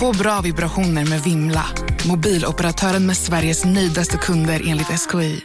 [0.00, 1.64] Få bra vibrationer med Vimla.
[2.08, 5.40] Mobiloperatören med Sveriges nöjdaste kunder enligt SKI.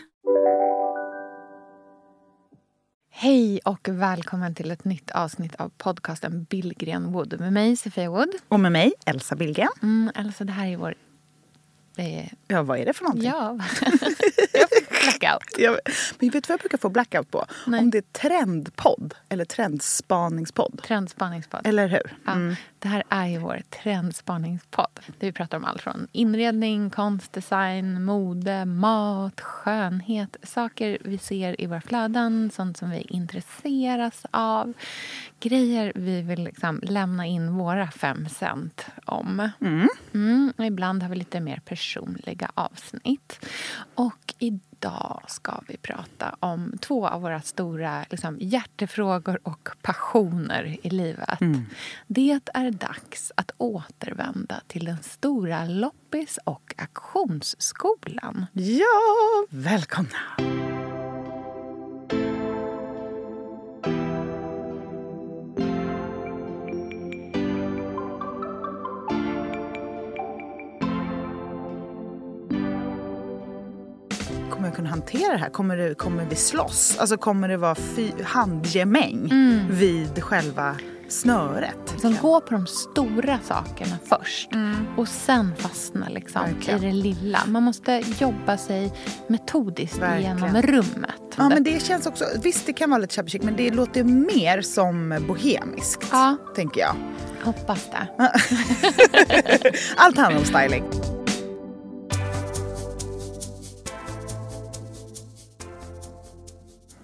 [3.11, 8.29] Hej och välkommen till ett nytt avsnitt av podcasten Billgren Wood med mig Sofia Wood.
[8.47, 9.69] Och med mig, Elsa Billgren.
[9.81, 10.95] Mm, Elsa, det här är vår...
[11.97, 13.29] Eh, Ja, vad är det för någonting?
[13.29, 13.59] ja,
[14.53, 14.68] jag
[15.03, 15.43] blackout.
[15.57, 15.77] Jag,
[16.19, 17.45] men vet du vad jag brukar få blackout på?
[17.67, 17.79] Nej.
[17.79, 20.81] Om det är trendpodd eller trendspaningspodd.
[20.83, 21.67] Trendspaningspodd.
[21.67, 22.17] Eller hur?
[22.27, 22.49] Mm.
[22.49, 24.99] Ja, Det här är ju vår trendspaningspodd.
[25.05, 30.37] Där vi pratar om allt från inredning, konst, design, mode, mat, skönhet.
[30.43, 34.73] Saker vi ser i våra flöden, sånt som vi intresseras av.
[35.39, 39.49] Grejer vi vill liksom lämna in våra fem cent om.
[40.13, 43.45] Mm, och ibland har vi lite mer personliga avsnitt.
[43.95, 44.68] Och idag
[45.27, 51.39] ska vi prata om två av våra stora liksom, hjärtefrågor och passioner i livet.
[52.07, 58.45] Det är dags att återvända till den stora loppis och auktionsskolan.
[58.53, 60.68] Ja, välkomna!
[74.59, 75.49] Kommer jag kunna hantera det här?
[75.49, 76.97] Kommer, det, kommer vi slåss?
[76.99, 77.75] Alltså kommer det vara
[78.23, 79.29] handgemäng
[79.69, 80.75] vid själva
[81.07, 81.95] snöret?
[82.01, 84.49] Som går på de stora sakerna först
[84.97, 87.39] och sen fastna liksom i det lilla.
[87.47, 88.93] Man måste jobba sig
[89.27, 90.37] metodiskt Verkligen.
[90.37, 91.35] genom rummet.
[91.35, 94.61] Ja, men det känns också, visst det kan vara lite shabby men det låter mer
[94.61, 96.07] som bohemiskt.
[96.11, 96.37] Ja.
[96.55, 96.95] Tänker jag.
[97.43, 98.07] Hoppas det.
[99.97, 100.83] Allt handlar om styling.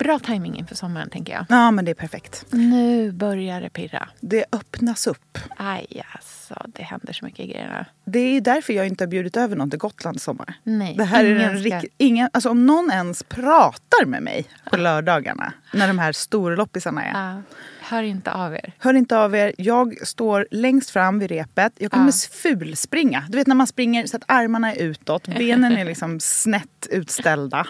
[0.05, 1.45] Bra timing inför sommaren, tänker jag.
[1.49, 2.45] Ja, men det är perfekt.
[2.49, 4.09] Nu börjar det pirra.
[4.19, 5.37] Det öppnas upp.
[5.57, 6.61] Aj, alltså.
[6.67, 8.11] Det händer så mycket grejer nu.
[8.11, 10.53] Det är därför jag inte har bjudit över någon till Gotland i sommar.
[10.63, 14.45] Nej, Det här är den ska- rik- ingen, alltså om någon ens pratar med mig
[14.71, 17.11] på lördagarna när de här storloppisarna är.
[17.35, 17.41] Ja,
[17.81, 18.73] hör inte av er.
[18.79, 19.53] Hör inte av er.
[19.57, 21.73] Jag står längst fram vid repet.
[21.77, 22.11] Jag kommer
[22.41, 23.23] fulspringa.
[23.29, 25.27] Du vet när man springer så att armarna är utåt.
[25.27, 27.67] Benen är liksom snett utställda.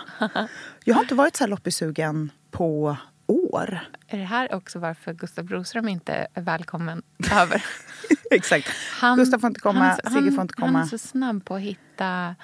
[0.87, 2.97] Jag har inte varit så här loppisugen på
[3.27, 3.79] år.
[4.07, 7.01] Är det här också varför Gustav Broström inte är välkommen
[7.31, 7.65] över?
[8.31, 8.67] Exakt.
[9.15, 10.81] Gustav får inte komma, han- Sigge får han- inte Han komma.
[10.81, 12.35] är så snabb på att hitta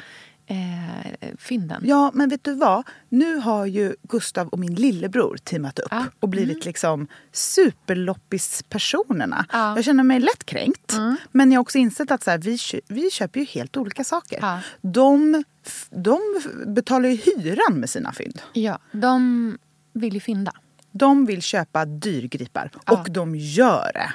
[0.51, 1.81] eh, fynden.
[1.85, 2.84] Ja, men vet du vad?
[3.09, 6.06] Nu har ju Gustav och min lillebror teamat upp Ja.
[6.19, 9.45] och blivit liksom superloppispersonerna.
[9.51, 9.63] Ja.
[9.63, 9.75] Mm.
[9.75, 10.97] Jag känner mig lätt kränkt.
[11.31, 12.57] Men jag har också insett att så här, vi,
[12.88, 14.40] vi köper ju helt olika saker.
[14.41, 14.59] Ja.
[14.81, 15.44] De,
[15.90, 16.19] de
[16.67, 18.41] betalar ju hyran med sina fynd.
[18.53, 19.57] Ja, de
[19.94, 20.51] vill ju fynda.
[20.91, 24.13] De vill köpa dyrgripar och de gör det.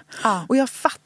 [0.48, 1.05] Och jag fattar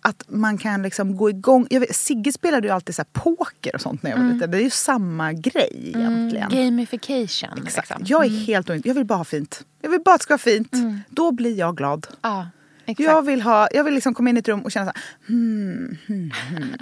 [0.00, 1.66] att man kan liksom gå igång.
[1.70, 4.50] Jag vet, Sigge spelade ju alltid så poker och sånt när jag var liten.
[4.50, 6.50] Det är ju samma grej egentligen.
[6.50, 7.62] Gamification.
[7.64, 7.88] Exakt.
[7.90, 8.04] Liksom.
[8.06, 8.86] Jag är helt ointresserad.
[8.86, 9.64] Jag vill bara ha fint.
[9.82, 10.72] Jag vill bara att det ska vara fint.
[11.08, 12.06] Då blir jag glad.
[12.22, 12.46] Ja,
[12.86, 13.00] exakt.
[13.00, 15.02] Jag vill, ha, jag vill liksom komma in i ett rum och känna så här,
[15.28, 16.76] hmm, hmm, hmm.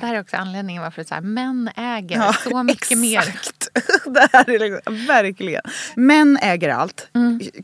[0.00, 3.18] Det här är också anledningen varför så här, män äger så mycket mer.
[3.18, 3.68] exakt.
[4.04, 5.62] det här är liksom, verkligen.
[5.96, 7.08] Män äger allt.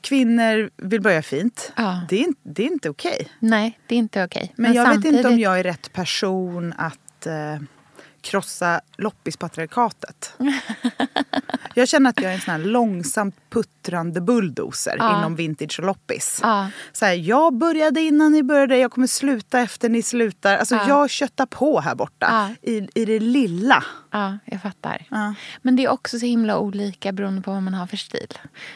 [0.00, 1.72] Kvinnor vill börja fint.
[1.76, 2.00] Ja.
[2.08, 3.28] Det, är, inte- det är inte okej.
[3.38, 4.52] Nej, det är inte okej.
[4.56, 7.32] Men, jag vet inte om samtidigt- jag är rätt person att eh,
[8.30, 10.32] krossa loppispatriarkatet.
[11.74, 15.18] jag känner att jag är en sån här långsamt puttrande bulldozer Ja.
[15.18, 16.38] inom vintage och loppis.
[16.42, 16.70] Ja.
[16.92, 20.56] Så här, jag började innan ni började, jag kommer sluta efter ni slutar.
[20.56, 20.88] Alltså, Ja.
[20.88, 23.84] Jag köttar på här borta i, i det lilla.
[24.10, 25.04] Ja, jag fattar.
[25.62, 28.28] Men det är också så himla olika beroende på vad man har för stil.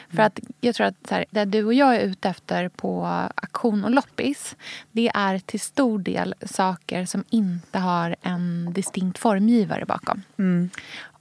[0.09, 0.25] För Mm.
[0.27, 3.05] att jag tror att så här, det du och jag är ute efter på
[3.35, 4.55] auktion och loppis
[4.91, 10.23] det är till stor del saker som inte har en distinkt formgivare bakom.
[10.37, 10.69] Mm.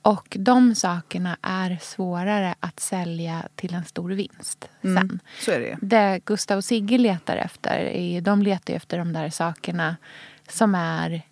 [0.03, 4.97] Och de sakerna är svårare att sälja till en stor vinst sen.
[4.97, 5.19] Mm.
[5.41, 5.79] Så är det.
[5.81, 9.97] Det Gustav och Sigge letar efter, är, de letar efter de där sakerna
[10.49, 11.23] som är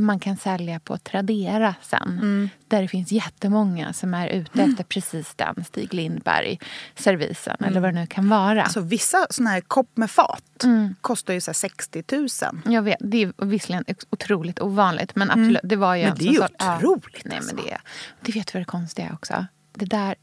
[0.00, 2.50] man kan sälja på Tradera sen.
[2.68, 7.56] Där det finns jättemånga som är ute efter precis den Stig Lindberg-servisen.
[7.64, 8.62] Eller vad det nu kan vara.
[8.64, 10.64] Alltså, vissa såna här kopp med fat
[11.00, 12.28] kostar ju så här 60 000.
[12.74, 15.16] Jag vet, det är visserligen otroligt ovanligt.
[15.16, 16.76] Men absolut, det var ju Men en det är ju sort- ja.
[16.76, 17.54] otroligt, Nej, alltså.
[17.56, 17.78] men det,
[18.20, 19.46] det vet du vad det konstiga är också?
[19.74, 20.14] Det där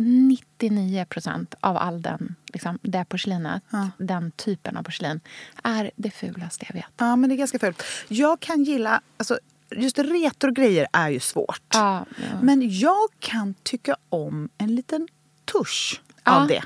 [0.00, 3.62] 99 procent av all den, liksom, det porslinet,
[3.98, 5.20] den typen av porslin,
[5.62, 6.84] är det fulaste jag vet.
[6.96, 7.82] Ja, men det är ganska fult.
[8.08, 9.00] Jag kan gilla...
[9.16, 9.38] Alltså,
[9.76, 11.62] just retrogrejer är ju svårt.
[11.72, 12.40] Ja, ja.
[12.42, 15.08] Men jag kan tycka om en liten
[15.52, 16.40] tusch Ja.
[16.40, 16.62] av det.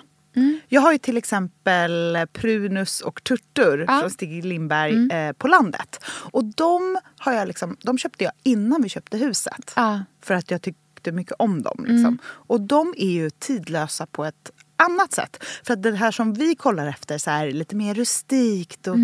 [0.69, 3.84] Jag har ju till exempel Prunus och Turtur Ja.
[3.92, 4.00] Mm.
[4.00, 6.04] från Stig Lindberg eh, på landet.
[6.06, 9.72] Och de, har jag liksom, de köpte jag innan vi köpte huset.
[9.76, 10.02] Ja.
[10.20, 10.62] För att jag
[11.04, 11.84] tyckte mycket om dem.
[11.88, 12.18] Liksom.
[12.24, 15.44] Och de är ju tidlösa på ett annat sätt.
[15.64, 18.86] För att det här som vi kollar efter, så här, lite mer rustikt.
[18.86, 18.96] Och,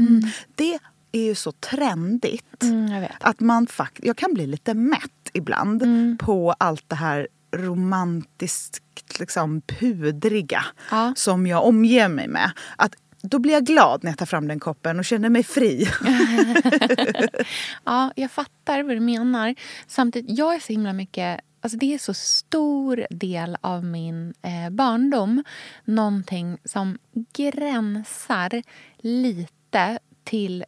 [0.55, 0.79] Det
[1.12, 2.62] är ju så trendigt.
[2.62, 3.05] Mm.
[3.20, 5.82] Att man fakt- jag kan bli lite mätt ibland
[6.20, 11.12] på allt det här romantiskt liksom, pudriga Ja.
[11.17, 12.50] som jag omger mig med.
[12.76, 15.88] Att, då blir jag glad när jag tar fram den koppen och känner mig fri.
[17.85, 19.55] Ja, jag fattar vad du menar.
[19.87, 21.41] Samtidigt, jag är så himla mycket...
[21.61, 25.45] Alltså det är så stor del av min eh, barndom.
[25.85, 26.99] Någonting som
[27.33, 28.62] gränsar
[28.99, 30.65] lite till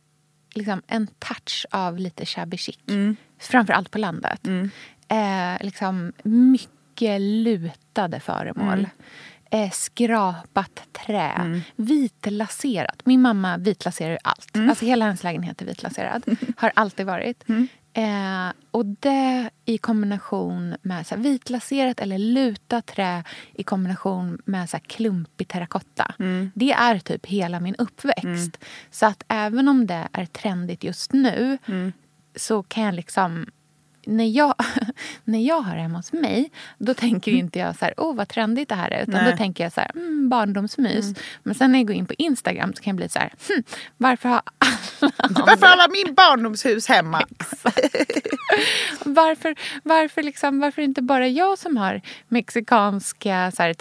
[0.55, 2.79] liksom, en touch av lite shabby chic.
[3.39, 4.41] Framför allt på landet.
[5.09, 8.89] Eh, liksom, mycket lutade föremål.
[9.51, 11.33] Eh, skrapat trä.
[11.77, 13.03] Vitlaserat.
[13.05, 14.51] Min mamma vitlaserar ju allt.
[14.69, 16.37] Alltså hela hennes lägenhet är vitlaserad.
[16.57, 17.45] Har alltid varit.
[17.95, 23.25] Eh, och det i kombination med så här, vitlaserat eller lutat trä
[23.55, 26.15] i kombination med så här, klumpig terrakotta.
[26.55, 28.59] Det är typ hela min uppväxt.
[28.91, 31.59] Så att även om det är trendigt just nu
[32.37, 33.47] så kan jag liksom
[34.07, 34.55] när jag,
[35.25, 38.29] när jag har det hemma hos mig, då tänker inte jag så här, oh vad
[38.29, 39.03] trendigt det här är.
[39.03, 39.31] Utan Nej.
[39.31, 41.15] då tänker jag så här, mm, barndomsmys.
[41.43, 43.63] Men sen när jag går in på Instagram så kan jag bli så här, hm,
[43.97, 44.43] varför har
[45.47, 47.23] Varför har alla min barndomshus hemma?
[49.05, 53.75] varför, varför, liksom, varför inte bara jag som har mexikanska så här,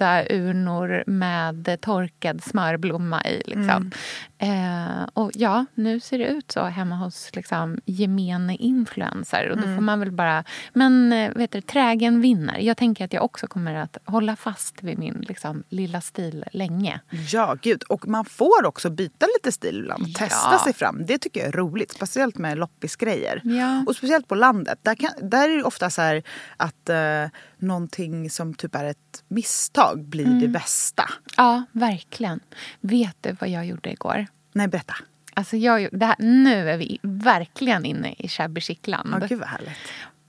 [0.00, 3.42] terrakotta-urnor med torkad smörblomma i?
[3.46, 3.90] Liksom.
[4.38, 9.50] Eh, och ja, nu ser det ut så hemma hos liksom, gemene influencer.
[9.50, 10.44] Och då får man väl bara...
[10.72, 12.58] Men eh, vet du, trägen vinner.
[12.58, 17.00] Jag tänker att jag också kommer att hålla fast vid min liksom, lilla stil länge.
[17.32, 17.82] Ja, gud.
[17.82, 20.04] Och man får också byta lite stil ibland.
[20.08, 20.18] Ja.
[20.18, 21.06] Testa sig fram.
[21.06, 21.92] Det tycker jag är roligt.
[21.92, 23.40] Speciellt med loppisgrejer.
[23.44, 23.84] Ja.
[23.86, 24.78] Och speciellt på landet.
[24.82, 26.22] Där, kan, där är det ofta så här
[26.56, 27.26] att eh,
[27.62, 30.52] någonting som typ är ett misstag blir det Mm.
[30.52, 31.10] bästa.
[31.36, 32.40] Ja, verkligen.
[32.80, 34.26] Vet du vad jag gjorde igår?
[34.52, 34.94] Nej, berätta.
[35.34, 39.14] Alltså jag, det här, nu är vi verkligen inne i shabby chic-land.
[39.22, 39.78] Ja, gud vad härligt.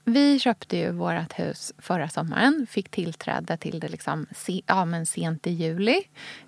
[0.04, 2.66] Vi köpte ju vårt hus förra sommaren.
[2.70, 4.26] Fick tillträde till det liksom
[4.66, 6.02] ja, men sent i juli.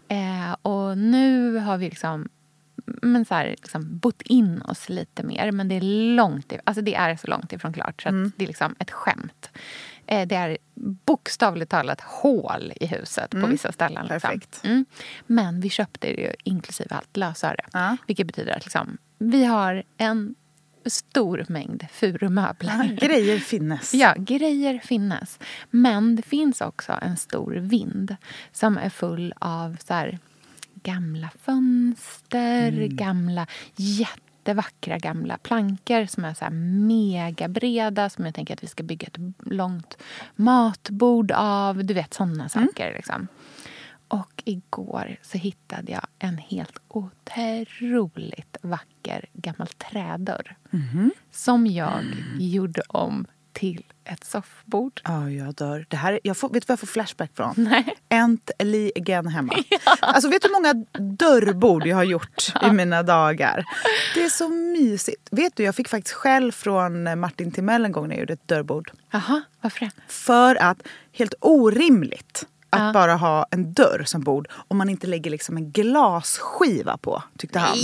[0.08, 2.28] Eh, och nu har vi liksom,
[2.86, 5.50] men så här, liksom bott in oss lite mer.
[5.50, 8.48] Men det är långt, alltså det är så långt ifrån klart så att det är
[8.48, 9.50] liksom ett skämt.
[10.06, 10.58] Eh, det är
[11.04, 14.06] bokstavligt talat hål i huset på vissa ställen.
[14.06, 14.40] Liksom.
[14.64, 14.84] Mm.
[15.26, 17.64] Men vi köpte det ju inklusive allt lösöre.
[17.72, 17.96] Ja.
[18.06, 20.34] Vilket betyder att liksom, vi har en
[20.86, 22.96] stor mängd furumöbler.
[23.00, 23.94] Ja, grejer finnes.
[23.94, 25.38] Ja, grejer finnes.
[25.70, 28.16] Men det finns också en stor vind
[28.52, 30.18] som är full av så här,
[30.82, 32.96] gamla fönster, Mm.
[32.96, 33.46] gamla
[34.44, 38.82] jättevackra gamla plankor som är så här mega breda som jag tänker att vi ska
[38.82, 39.98] bygga ett långt
[40.36, 41.84] matbord av.
[41.84, 42.92] Du vet, såna saker.
[42.96, 43.28] Liksom.
[44.08, 50.56] Och igår så hittade jag en helt otroligt vacker gammal trädörr.
[51.30, 52.04] Som jag
[52.38, 55.00] gjorde om till ett soffbord.
[55.04, 55.86] Ja, jag dör.
[55.88, 57.54] Det här, jag får, vet du vad jag får flashback från?
[57.56, 57.96] Nej.
[58.08, 59.54] Äntligen hemma.
[60.00, 60.84] Alltså, vet du hur många
[61.16, 63.64] dörrbord jag har gjort i mina dagar?
[64.14, 65.28] Det är så mysigt.
[65.30, 68.48] Vet du, jag fick faktiskt skäll från Martin Timell en gång när jag gjorde ett
[68.48, 68.90] dörrbord.
[69.10, 69.90] Jaha, varför det?
[70.08, 70.82] För att,
[71.12, 72.92] helt orimligt att Ja.
[72.92, 77.58] bara ha en dörr som bord om man inte lägger liksom en glasskiva på, tyckte
[77.58, 77.78] han.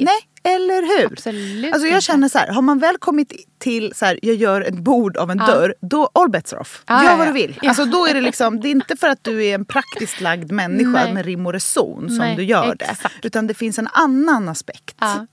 [0.00, 1.12] Nej, eller hur?
[1.12, 4.60] Absolut alltså jag känner så här, har man väl kommit till så här, jag gör
[4.60, 5.46] ett bord av en Ja.
[5.46, 6.82] dörr, då all bets are off.
[6.86, 7.58] Ja, Gör vad du vill.
[7.62, 10.52] Alltså då är det liksom, det är inte för att du är en praktiskt lagd
[10.52, 11.14] människa Nej.
[11.14, 13.02] med rim och reson som Nej, du gör exakt.
[13.22, 13.26] det.
[13.26, 14.96] Utan det finns en annan aspekt.
[15.00, 15.26] Ja.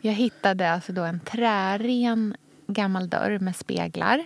[0.00, 2.36] Jag hittade alltså då en trären
[2.68, 4.24] gammal dörr med speglar.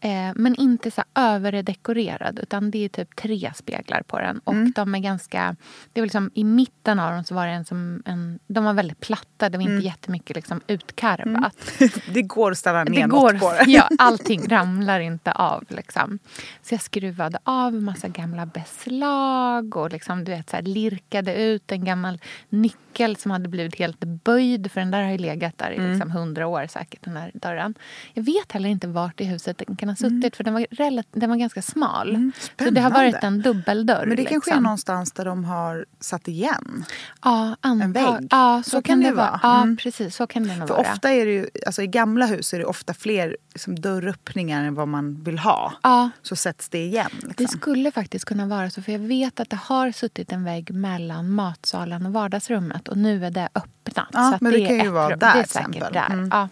[0.00, 4.38] Eh, men inte så överdekorerad, utan det är typ tre speglar på den.
[4.44, 4.72] Och Mm.
[4.76, 5.56] de är ganska...
[5.92, 8.02] Det var liksom, I mitten av dem så var det en som...
[8.06, 9.84] En, de var väldigt platta, det var inte Mm.
[9.84, 11.54] jättemycket liksom utkarvat.
[12.14, 13.64] Det går att ställa ner Det något går, på det.
[13.70, 15.64] ja, allting ramlar inte av.
[15.68, 16.18] Liksom.
[16.62, 21.72] Så jag skruvade av massa gamla beslag och liksom, du vet, så här, lirkade ut
[21.72, 24.72] en gammal nyckel som hade blivit helt böjd.
[24.72, 25.90] För den där har ju legat där i Mm.
[25.90, 27.74] liksom, hundra år säkert, den här dörren.
[28.14, 31.20] Jag vet heller inte vart i huset den kan ha suttit för den var, relativt,
[31.20, 32.30] den var ganska smal.
[32.58, 33.34] så det har varit Mm.
[33.34, 34.06] en dubbeldörr.
[34.06, 34.62] Men det kanske är liksom.
[34.62, 36.84] någonstans där de har satt igen.
[37.24, 38.28] Ja, anta- en vägg.
[38.30, 39.26] Ja, så, Så kan kan det det vara.
[39.30, 39.40] vara.
[39.42, 39.76] Ja, Mm.
[39.76, 40.16] precis.
[40.16, 40.92] Så kan det nog För vara.
[40.92, 44.74] ofta är det ju, alltså i gamla hus är det ofta fler liksom, dörröppningar än
[44.74, 45.72] vad man vill ha.
[45.82, 46.10] Ja.
[46.22, 47.10] Så sätts det igen.
[47.22, 47.60] Det Liksom.
[47.60, 48.82] skulle faktiskt kunna vara så.
[48.82, 52.88] För Jag vet att det har suttit en vägg mellan matsalen och vardagsrummet.
[52.88, 54.08] Och nu är det öppnat.
[54.12, 55.18] Ja, så men det är kan ju vara rum.
[55.18, 56.06] där Det är säkert där.
[56.10, 56.28] Mm.
[56.32, 56.48] Ja.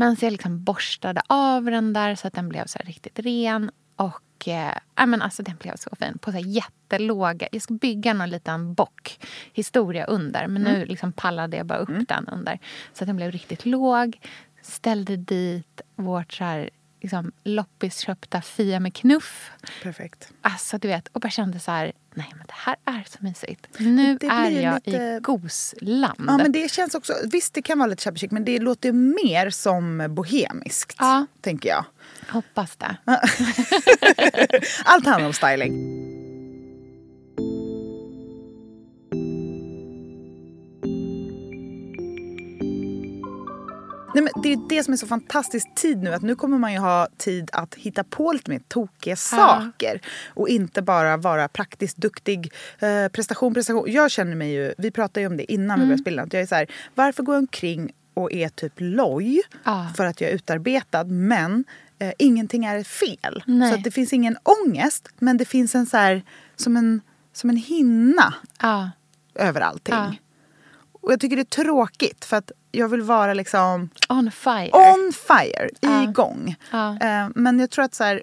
[0.00, 3.70] Men så jag liksom borstade av den där så att den blev så riktigt ren.
[3.96, 6.18] Och eh, men alltså, den blev så fin.
[6.18, 7.48] På så jättelåga...
[7.52, 10.46] Jag ska bygga någon liten bockhistoria under.
[10.46, 10.78] Men Mm.
[10.80, 12.58] nu liksom pallade jag bara upp den under.
[12.92, 14.18] Så att den blev riktigt låg.
[14.62, 19.50] Ställde dit vårt så här, liksom, loppisköpta Fia med knuff.
[19.82, 20.28] Perfekt.
[20.42, 23.66] Alltså du vet, och bara kände så här, nej men det här är så mysigt.
[23.78, 26.14] Nu är jag lite- i gosland.
[26.28, 29.50] Ja, men det känns också, visst, det kan vara lite shabby men det låter mer
[29.50, 30.96] som bohemiskt.
[30.98, 31.26] Ja.
[31.40, 31.84] Tänker jag.
[32.28, 32.96] Hoppas det.
[34.84, 36.19] Allt handlar om styling.
[44.14, 46.14] Nej, men det är det som är så fantastisk tid nu.
[46.14, 50.00] Att nu kommer man ju ha tid att hitta på lite mer tokiga saker.
[50.28, 52.52] Och inte bara vara praktiskt duktig.
[52.78, 53.84] Eh, prestation, prestation.
[53.92, 56.22] Jag känner mig ju, vi pratade ju om det innan vi började spela.
[56.22, 59.40] Att jag är så här, varför går jag omkring och är typ loj?
[59.64, 59.88] Ja.
[59.96, 61.04] För att jag är utarbetad.
[61.04, 61.64] Men
[61.98, 63.42] eh, ingenting är fel.
[63.46, 63.70] Nej.
[63.70, 64.36] Så att det finns ingen
[64.66, 65.08] ångest.
[65.18, 66.22] Men det finns en så här,
[66.56, 67.00] som en,
[67.32, 68.90] som en hinna Ja.
[69.34, 69.94] över allting.
[69.94, 70.14] Ja.
[71.02, 74.70] Och jag tycker det är tråkigt för att jag vill vara liksom On fire.
[74.72, 76.02] on fire, Ja.
[76.02, 76.56] igång.
[76.72, 76.98] Ja.
[77.00, 78.22] Eh, men jag tror att så här,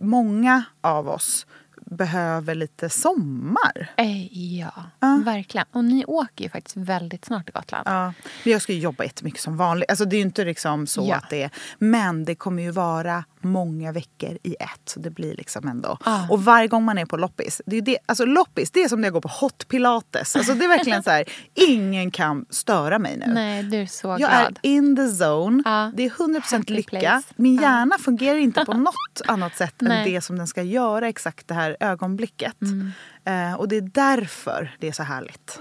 [0.00, 1.46] många av oss
[1.86, 3.92] behöver lite sommar.
[3.96, 5.20] Eh, ja, Ja.
[5.24, 5.66] verkligen.
[5.72, 7.82] Och ni åker ju faktiskt väldigt snart till Gotland.
[7.88, 8.04] Ja.
[8.44, 9.90] Men jag ska ju jobba jättemycket som vanligt.
[9.90, 11.16] Alltså det är ju inte liksom så Ja.
[11.16, 11.50] att det är.
[11.78, 14.80] Men det kommer ju vara många veckor i ett.
[14.84, 15.98] Så det blir liksom ändå.
[16.04, 16.26] Ja.
[16.30, 17.62] Och varje gång man är på loppis.
[17.66, 20.36] Det är det, alltså loppis det är som när jag går på hot pilates.
[20.36, 21.24] Alltså det är verkligen så här.
[21.54, 23.26] Ingen kan störa mig nu.
[23.34, 24.58] Nej, du är så Jag glad.
[24.62, 25.62] är in the zone.
[25.64, 25.92] Ja.
[25.96, 26.98] Det är 100% Happy lycka.
[27.00, 27.22] place.
[27.36, 27.62] Min Ja.
[27.62, 31.54] hjärna fungerar inte på något annat sätt än det som den ska göra exakt det
[31.54, 32.54] här ögonblicket.
[32.62, 32.92] Mm.
[33.24, 35.60] Eh, och det är därför det är så härligt.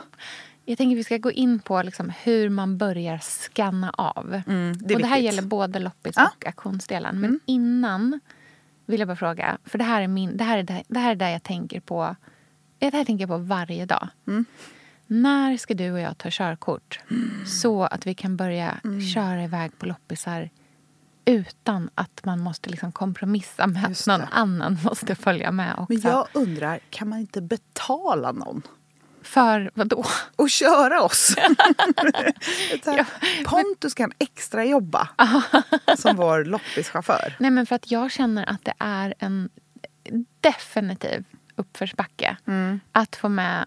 [0.65, 4.41] Jag tänker vi ska gå in på liksom hur man börjar skanna av.
[4.47, 6.21] Mm, det och det här gäller både loppis Ja.
[6.21, 6.31] Mm.
[6.37, 7.19] och auktionsdelen.
[7.21, 8.19] Men innan
[8.85, 11.11] vill jag bara fråga, för det här är, min, det här är, det, det här
[11.11, 12.15] är där jag tänker på
[12.79, 14.07] det här tänker jag på varje dag.
[14.27, 14.45] Mm.
[15.07, 16.99] När ska du och jag ta körkort
[17.45, 19.01] så att vi kan börja Mm.
[19.01, 20.49] köra iväg på loppisar
[21.25, 25.85] utan att man måste liksom kompromissa med att någon annan måste följa med också.
[25.93, 28.61] Men jag undrar, kan man inte betala någon?
[29.23, 30.05] För vad då?
[30.35, 31.35] och köra oss.
[32.85, 33.05] Ja,
[33.45, 35.09] Pontus kan extra jobba
[35.97, 37.35] som vår loppischaufför.
[37.39, 39.49] Nej, men för att jag känner att det är en
[40.41, 41.23] definitiv
[41.55, 42.79] uppförsbacke Mm.
[42.91, 43.65] att få med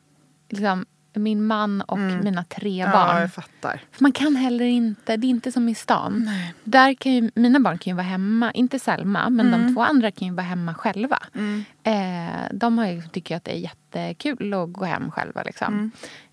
[0.48, 0.86] liksom,
[1.20, 3.20] min man och mina tre Ja, barn.
[3.20, 3.80] jag fattar.
[3.92, 6.30] För man kan heller inte, det är inte som i stan.
[6.64, 9.66] Där kan ju, mina barn kan ju vara hemma, inte Selma, men Mm.
[9.66, 11.18] de två andra kan ju vara hemma själva.
[11.82, 15.42] Eh, de har ju, tycker att det är jättekul att gå hem själva.
[15.42, 15.90] Liksom.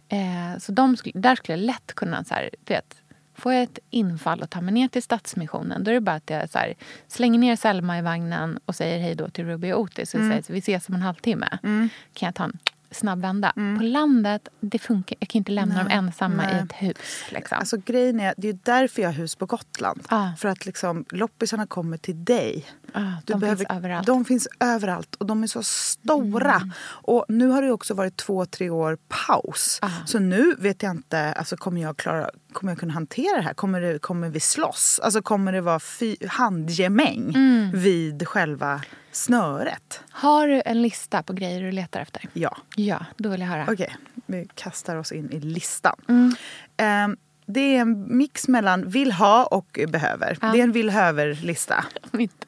[0.10, 0.54] Mm.
[0.54, 2.96] Eh, så de skulle, där skulle jag lätt kunna, så här, du vet,
[3.36, 6.30] får jag ett infall och tar mig ner till Stadsmissionen då är det bara att
[6.30, 6.74] jag så här,
[7.08, 10.32] slänger ner Selma i vagnen och säger hej då till Ruby och Otis och Mm.
[10.32, 11.48] säger vi ses om en halvtimme.
[11.62, 11.90] Kan
[12.28, 12.58] jag ta en
[12.94, 13.54] snabb vända?
[13.56, 13.78] Mm.
[13.78, 16.64] På landet, det funkar, jag kan inte lämna dem ensamma i nej.
[16.64, 16.98] ett hus.
[17.30, 17.58] Liksom.
[17.58, 20.04] Alltså grejen är, det är därför jag har hus på Gotland.
[20.08, 20.28] Ah.
[20.38, 22.66] För att liksom loppisarna kommer till dig.
[22.94, 24.08] Ah, de finns överallt.
[24.08, 26.56] De finns överallt och de är så stora.
[26.56, 26.72] Mm.
[26.82, 28.98] Och nu har det också varit två, tre år
[29.28, 29.80] paus.
[29.82, 29.90] Ah.
[30.06, 33.54] Så nu vet jag inte, alltså kommer jag klara, kommer jag kunna hantera det här?
[33.54, 35.00] Kommer, det, kommer vi slåss?
[35.04, 37.72] Alltså kommer det vara fy, handgemäng Mm.
[37.74, 38.82] vid själva
[39.12, 40.02] snöret?
[40.12, 42.30] Har du en lista på grejer du letar efter?
[42.34, 42.58] Ja.
[42.76, 43.68] Ja, då vill jag höra.
[43.72, 43.96] Okej,
[44.26, 45.96] vi kastar oss in i listan.
[46.10, 46.36] Mm.
[46.78, 50.38] Ehm, det är en mix mellan vill ha och behöver.
[50.42, 50.48] Ja.
[50.48, 51.86] Det är en vill-höver-lista.
[52.12, 52.46] Mitt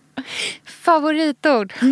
[0.65, 1.73] favoritord.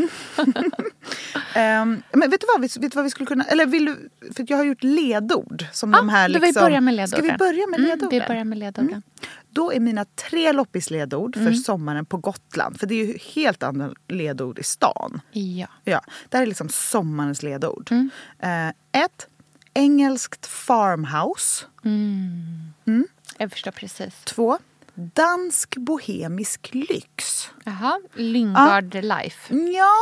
[1.56, 3.44] Ehm, men vet du, vad, vet du vad vi skulle kunna...
[3.44, 5.66] Eller vill du, för jag har gjort ledord.
[5.72, 7.26] Som Ja, de här då vi liksom, börjar med ledorden.
[7.26, 8.10] Ska vi börja med Mm, ledorden?
[8.20, 9.02] vi börjar med ledorden.
[9.50, 11.48] Då är mina tre loppisledord Mm.
[11.48, 12.80] för sommaren på Gotland.
[12.80, 15.22] För det är ju helt andra ledord i stan.
[15.32, 15.68] Ja.
[15.84, 17.88] Ja, det här är liksom sommarens ledord.
[17.92, 18.10] Mm.
[18.40, 19.28] Eh, ett,
[19.74, 21.66] engelskt farmhouse.
[23.38, 24.14] Jag förstår precis.
[24.24, 24.58] Två,
[24.96, 27.50] dansk bohemisk lyx.
[27.66, 29.54] Jaha, Lyngard Life.
[29.54, 29.94] Ja,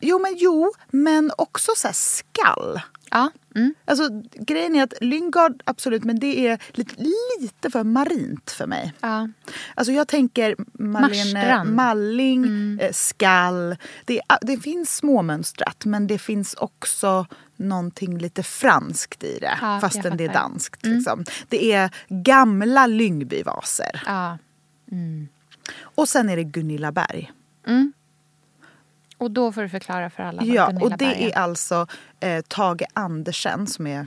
[0.00, 2.80] jo men jo, men också så skall.
[3.14, 3.30] Ja.
[3.54, 3.74] Mm.
[3.84, 6.94] Alltså grejen är att Lyngard, absolut, men det är lite,
[7.40, 8.92] lite för marint för mig.
[9.00, 9.28] ja.
[9.74, 11.64] Alltså jag tänker Marlene.
[11.64, 12.78] Malling, Mm.
[12.82, 13.76] eh, skall.
[14.04, 17.26] Det, är- det finns småmönstrat men det finns också
[17.56, 19.58] någonting lite franskt i det.
[19.60, 20.40] Ja, fastän det är fattar.
[20.40, 20.52] Mm.
[20.52, 20.86] danskt.
[20.86, 21.24] Liksom.
[21.48, 24.02] Det är gamla Lyngbyvaser.
[24.06, 24.38] ja.
[25.82, 27.32] Och sen är det Gunilla Berg.
[29.22, 31.86] Och då får du förklara för alla Ja, och det Berg är alltså
[32.20, 34.06] eh, Tage Andersen som är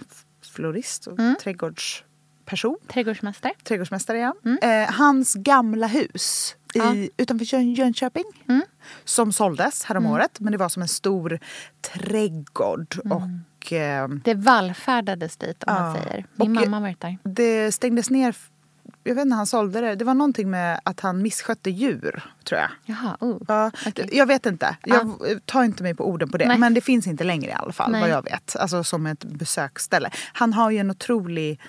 [0.53, 1.35] florist och Mm.
[1.43, 2.77] trädgårdsperson.
[2.87, 3.53] Trädgårdsmästare.
[3.63, 4.35] Trädgårdsmästare, ja.
[4.61, 6.87] Eh, hans gamla hus i, Mm.
[6.87, 6.93] Ja.
[6.93, 7.09] Mm.
[7.17, 8.23] utanför Jön, Jönköping
[9.03, 10.39] som såldes häromåret.
[10.39, 11.39] Men det var som en stor
[11.81, 12.95] trädgård.
[13.05, 13.17] Mm.
[13.17, 16.03] Och eh, Det vallfärdades dit om man Ja.
[16.03, 16.25] säger.
[16.35, 17.17] Min mamma varit där.
[17.23, 18.35] det stängdes ner.
[19.07, 19.95] Jag vet inte han sålde det.
[19.95, 22.69] Det var någonting med att han misskötte djur, tror jag.
[22.85, 23.41] Jaha, oh.
[23.47, 24.09] Ja, Okej.
[24.11, 24.77] Jag vet inte.
[24.83, 26.47] Jag tar inte mig på orden på det.
[26.47, 26.57] Nej.
[26.57, 28.01] Men det finns inte längre i alla fall, Nej.
[28.01, 28.55] vad jag vet.
[28.55, 30.09] Alltså som ett besöksställe.
[30.33, 31.59] Han har ju en otrolig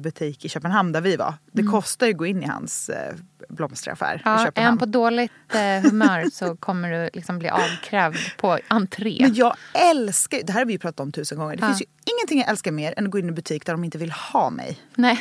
[0.00, 1.34] butik i Köpenhamn där vi var.
[1.52, 3.14] Det kostar ju att gå in i hans eh,
[3.48, 4.20] blomsteraffär i Mm.
[4.24, 4.68] Ja, är Köpenhamn.
[4.68, 9.16] han på dåligt eh, humör så kommer du liksom bli avkrävd på entré.
[9.20, 9.56] Men jag
[9.90, 11.56] älskar, det här har vi ju pratat om tusen gånger.
[11.56, 11.66] Det Ja.
[11.68, 11.86] finns ju
[12.18, 14.10] ingenting jag älskar mer än att gå in i en butik där de inte vill
[14.10, 14.78] ha mig.
[14.94, 15.16] Nej.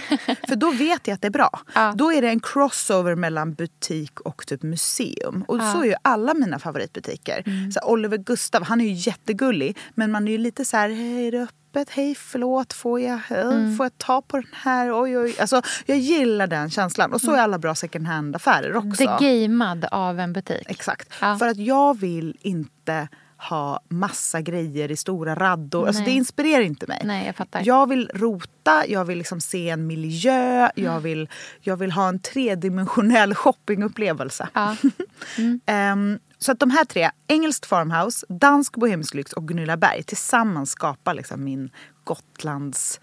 [0.48, 1.60] För då vet jag att det är bra.
[1.76, 1.94] Ja.
[1.96, 5.46] Då är det en crossover mellan butik och typ museum.
[5.48, 7.44] Och så är ju alla mina favoritbutiker.
[7.46, 7.72] Mm.
[7.72, 9.78] Så Oliver Gustav, han är ju jättegullig.
[9.96, 11.48] Men man är ju lite så här, hej är det
[11.82, 11.90] öppet?
[11.94, 13.78] Hej förlåt, får jag, Mm.
[13.78, 15.02] får jag ta på den här?
[15.04, 15.36] Oj, oj.
[15.40, 17.14] Alltså, jag gillar den känslan.
[17.14, 17.40] Och så Mm.
[17.40, 19.04] är alla bra second hand-affärer också.
[19.20, 20.64] Det gamead av en butik.
[20.66, 21.10] Exakt.
[21.22, 21.38] Ja.
[21.38, 23.08] För att jag vill inte
[23.38, 25.88] ha massa grejer i stora raddor.
[25.88, 27.02] Alltså det inspirerar inte mig.
[27.04, 27.62] Nej, jag fattar.
[27.66, 31.30] Jag vill rota, jag vill liksom se en miljö, jag vill,
[31.62, 34.50] jag vill ha en tredimensionell shoppingupplevelse.
[34.54, 34.76] Ja.
[35.66, 40.72] Ehm, så att de här tre, engelskt farmhouse, dansk bohemisk lyx och Gunilla Berg tillsammans
[40.72, 41.70] skapar liksom min
[42.04, 43.00] Gotlands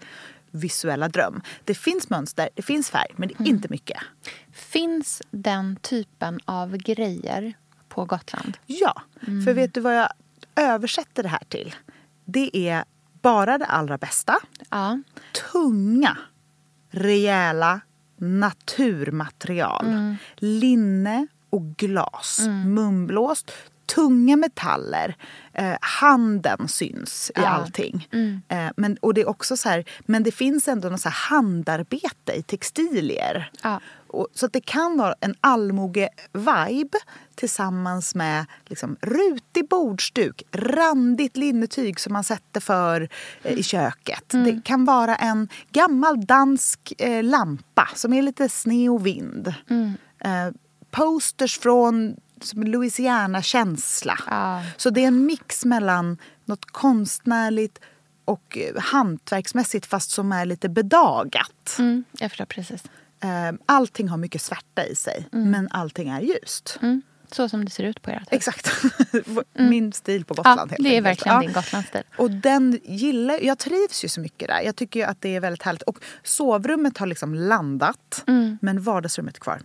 [0.51, 1.41] visuella dröm.
[1.63, 3.97] Det finns mönster, det finns färg, men det är inte mycket.
[4.51, 7.53] Finns den typen av grejer
[7.89, 8.57] på Gotland?
[8.65, 9.01] Ja,
[9.45, 10.09] för vet du vad jag
[10.55, 11.75] översätter det här till?
[12.25, 12.83] Det är
[13.21, 14.35] bara det allra bästa.
[14.69, 15.01] Ja.
[15.51, 16.17] Tunga,
[16.91, 17.81] rejäla
[18.17, 20.15] naturmaterial.
[20.35, 22.39] Linne och glas.
[22.65, 23.51] Munblåst.
[23.85, 25.15] Tunga metaller.
[25.53, 27.47] Eh, handen syns i Ja.
[27.47, 28.07] allting.
[28.47, 32.33] Eh, men, och det är också så här, men det finns ändå något så handarbete
[32.35, 33.51] i textilier.
[33.63, 33.79] Ja.
[34.07, 36.95] Och, så att det kan vara en allmoge-vibe
[37.35, 43.09] tillsammans med liksom, rutig bordsduk, randigt linnetyg som man sätter för
[43.43, 44.23] eh, i köket.
[44.29, 49.53] Det kan vara en gammal dansk eh, lampa som är lite sne och vind.
[50.19, 50.49] Eh,
[50.91, 54.19] posters från som Louisiana-känsla.
[54.27, 54.63] Ja.
[54.77, 57.79] Så det är en mix mellan något konstnärligt
[58.25, 61.75] och eh, hantverksmässigt fast som är lite bedagat.
[61.79, 62.83] Mm, jag förstår precis.
[63.19, 66.79] Eh, Allting har mycket svärta i sig, men allting är ljust.
[66.81, 67.01] Mm.
[67.31, 68.27] Så som det ser ut på ert hus.
[68.31, 68.71] Exakt.
[69.53, 70.71] Min stil på Ja, Gotland.
[70.71, 71.05] helt det är enkelt.
[71.05, 71.41] verkligen Ja.
[71.41, 72.01] din Gotlandsstil.
[72.17, 74.61] Och den gillar Jag trivs ju så mycket där.
[74.61, 75.81] Jag tycker att det är väldigt härligt.
[75.81, 78.57] Och sovrummet har liksom landat, Mm.
[78.61, 79.61] men vardagsrummet är kvar.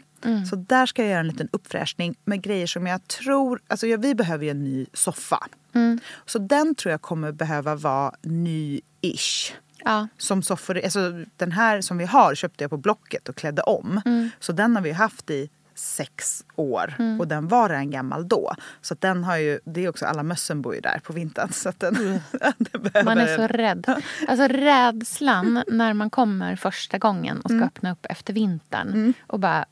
[0.50, 3.60] Så där ska jag göra en liten uppfräschning med grejer som jag tror...
[3.68, 5.46] Alltså ja, vi behöver ju en ny soffa.
[5.74, 6.00] Mm.
[6.26, 9.52] Så den tror jag kommer behöva vara ny-ish.
[9.84, 10.08] Ja.
[10.18, 14.00] Som soffor, alltså den här som vi har köpte jag på Blocket och klädde om.
[14.04, 14.30] Mm.
[14.40, 18.54] Så den har vi haft i sex år och den var en gammal då.
[18.80, 21.52] Så att den har ju, det är också alla mössen bor ju där på vintern.
[21.52, 21.94] Så den,
[22.58, 23.04] den behöver, Mm.
[23.04, 24.02] Man är så rädd.
[24.28, 29.14] Alltså rädslan när man kommer första gången och ska öppna upp efter vintern.
[29.26, 29.64] Och bara,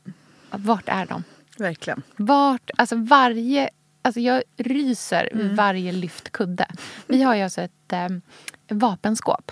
[0.51, 1.23] vart är de?
[1.57, 2.01] Verkligen.
[2.15, 3.69] Vart, alltså varje,
[4.01, 6.67] alltså jag ryser vid varje lyft kudde.
[7.07, 8.07] Vi har ju alltså ett eh,
[8.69, 9.51] vapenskåp.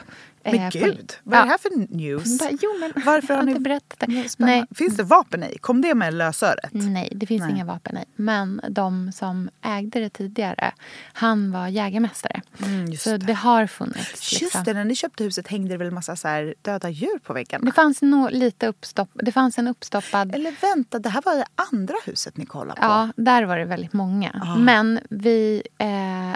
[0.52, 2.40] Men eh, gud, vad är det här för news?
[2.40, 4.26] Bara, Jo, men Varför har har ni- inte berättat det.
[4.38, 5.58] Nej, Finns det vapen i?
[5.58, 6.70] Kom det med lösöret?
[6.72, 7.52] nej, det finns Nej.
[7.52, 8.06] inga vapen i.
[8.16, 10.72] Men de som ägde det tidigare,
[11.14, 12.42] han var jägarmästare.
[12.66, 14.32] Mm, Så det har funnits.
[14.32, 14.64] Just liksom.
[14.64, 17.66] det, när ni köpte huset hängde det väl en massa så döda djur på väggarna?
[17.66, 20.36] Det fanns nog lite uppstopp, det fanns en uppstoppad...
[20.36, 22.88] Eller vänta, det här var det andra huset ni kollade på?
[22.88, 24.56] Ja, där var det väldigt många.
[24.60, 25.88] Men vi, eh,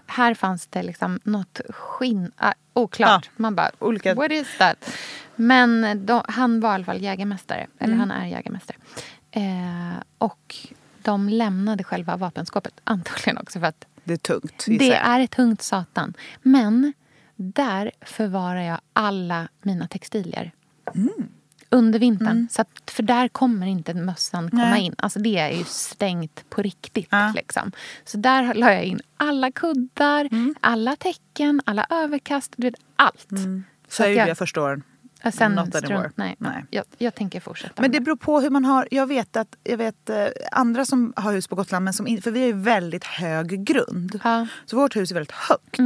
[0.07, 2.31] här fanns det liksom något skinn...
[2.73, 3.25] Oklart.
[3.25, 4.89] Ja, Man bara, olika- what is that?
[5.35, 7.67] Men de, han var i alla fall jägarmästare.
[7.79, 8.77] Eller han är jägarmästare.
[9.31, 10.55] Eh, och
[11.01, 12.73] de lämnade själva vapenskåpet.
[12.83, 14.97] Antagligen också för att Det är tungt, det jag.
[15.21, 16.13] är tungt satan.
[16.41, 16.93] Men
[17.35, 20.51] där förvarar jag alla mina textilier.
[21.73, 22.47] Under vintern.
[22.51, 24.81] Så att, för där kommer inte mössan komma Nej.
[24.81, 24.95] in.
[24.97, 27.07] Alltså det är ju stängt på riktigt.
[27.11, 27.31] Ja.
[27.35, 27.71] Liksom.
[28.05, 30.29] Så där la jag in alla kuddar,
[30.59, 32.53] alla täcken, alla överkast.
[32.57, 33.27] Du vet, allt.
[33.87, 34.83] Så att jag gjorde jag- första åren.
[35.33, 36.65] Sen Not strunt, nej, Nej.
[36.69, 37.81] Jag, jag tänker fortsätta.
[37.81, 38.87] Men det beror på hur man har...
[38.91, 42.21] Jag vet att jag vet eh, andra som har hus på Gotland, men som in,
[42.21, 44.19] för vi har ju väldigt hög grund.
[44.23, 44.35] Ja.
[44.35, 44.47] Mm.
[44.65, 45.79] Så vårt hus är väldigt högt.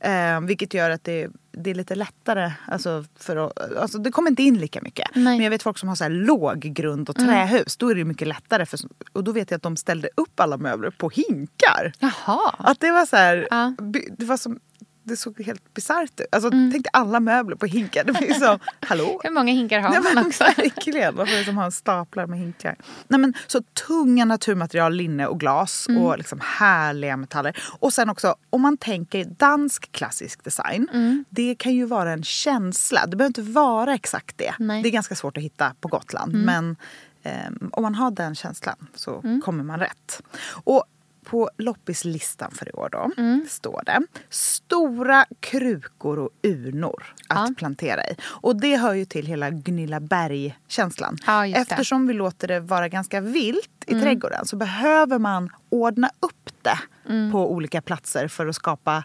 [0.00, 2.52] Eh, vilket gör att det, det är lite lättare.
[2.66, 5.08] Alltså för att, alltså det kommer inte in lika mycket.
[5.14, 5.22] Nej.
[5.22, 5.36] Mm.
[5.36, 7.76] Men jag vet folk som har så här låg grund och trähus.
[7.76, 8.66] Då är det mycket lättare.
[8.66, 8.78] För,
[9.12, 11.92] och då vet jag att de ställde upp alla möbler på hinkar.
[11.98, 12.54] Jaha.
[12.58, 13.48] Att det var så här...
[13.50, 13.74] Ja.
[14.18, 14.60] Det var som...
[15.04, 16.26] Det såg helt bisarrt ut.
[16.32, 18.04] Alltså, Tänk dig alla möbler på hinkar.
[18.04, 19.20] Det så, hallå?
[19.24, 20.44] Hur många hinkar har Nej, man också?
[20.44, 21.16] Verkligen.
[21.16, 22.76] Varför är det som har staplar med hinkar?
[23.08, 26.02] Nej, men, så tunga naturmaterial, linne och glas Mm.
[26.02, 27.56] och liksom härliga metaller.
[27.80, 30.88] Och sen också om man tänker dansk klassisk design.
[30.92, 31.24] Mm.
[31.30, 33.06] Det kan ju vara en känsla.
[33.06, 34.54] Det behöver inte vara exakt det.
[34.58, 34.76] Nej.
[34.76, 34.82] Mm.
[34.82, 36.34] Det är ganska svårt att hitta på Gotland.
[36.34, 36.76] Men
[37.22, 39.40] ehm, om man har den känslan så Mm.
[39.40, 40.22] kommer man rätt.
[40.64, 40.84] Och
[41.32, 43.46] på loppislistan för i år då Mm.
[43.50, 47.54] står det stora krukor och urnor att Ja.
[47.58, 48.16] plantera i.
[48.24, 51.18] Och det hör ju till hela Gunilla Berg-känslan.
[51.26, 51.46] Ja.
[51.46, 51.62] Mm.
[51.62, 56.78] Eftersom vi låter det vara ganska vilt i trädgården så behöver man ordna upp det
[57.08, 57.32] Mm.
[57.32, 59.04] på olika platser för att skapa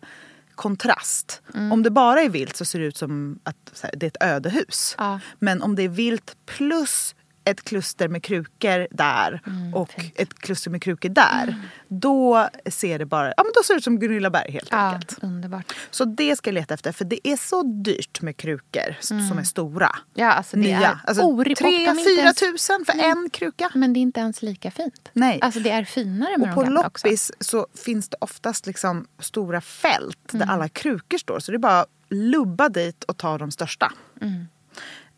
[0.56, 1.42] kontrast.
[1.54, 1.72] Mm.
[1.72, 4.96] Om det bara är vilt så ser det ut som att det är ett ödehus.
[4.98, 5.20] Ja.
[5.40, 7.16] Men om det är vilt plus
[7.50, 11.56] ett kluster med krukor där Mm, och ett kluster med krukor där.
[11.88, 14.78] Då ser det bara ja, men då ser det ut som Gunilla Berg helt Ja,
[14.78, 15.24] enkelt.
[15.24, 15.74] underbart.
[15.92, 19.38] Så det ska jag leta efter för det är så dyrt med krukor s- som
[19.38, 19.96] är stora.
[20.14, 20.78] Ja, alltså det Nya.
[20.90, 23.70] är Alltså, inte 3-4 ens- tusen för en kruka.
[23.76, 25.10] Men det är inte ens lika fint.
[25.14, 25.40] Nej.
[25.42, 27.08] Alltså det är finare med Och på de gamla också.
[27.08, 30.48] loppis så finns det oftast liksom stora fält Mm.
[30.48, 31.40] där alla krukor står.
[31.40, 33.92] Så det är bara lubba dit och ta de största.
[34.22, 34.46] Mm.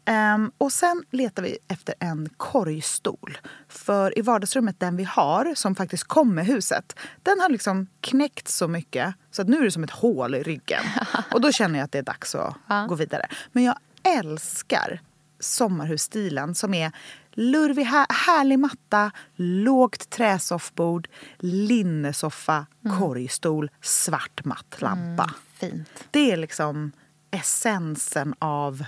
[0.10, 3.38] Ehm, och sen letar vi efter en korgstol.
[3.67, 8.48] För i vardagsrummet, den vi har, som faktiskt kom med huset, den har liksom knäckt
[8.48, 10.84] så mycket så att nu är det som ett hål i ryggen.
[11.34, 12.86] Och då känner jag att det är dags att Ja.
[12.89, 13.28] gå vidare.
[13.52, 15.00] Men jag älskar
[15.39, 16.91] sommarhusstilen som är
[17.32, 21.08] lurvig, här, härlig matta, lågt träsoffbord,
[21.39, 22.65] linnesoffa,
[23.00, 25.34] korgstol, svart matt lampa.
[25.54, 25.89] Fint.
[26.12, 26.91] Det är liksom
[27.32, 28.84] essensen av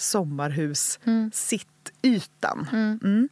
[0.00, 0.98] sommarhus,
[1.32, 2.68] sittytan.
[2.72, 3.28] Mm.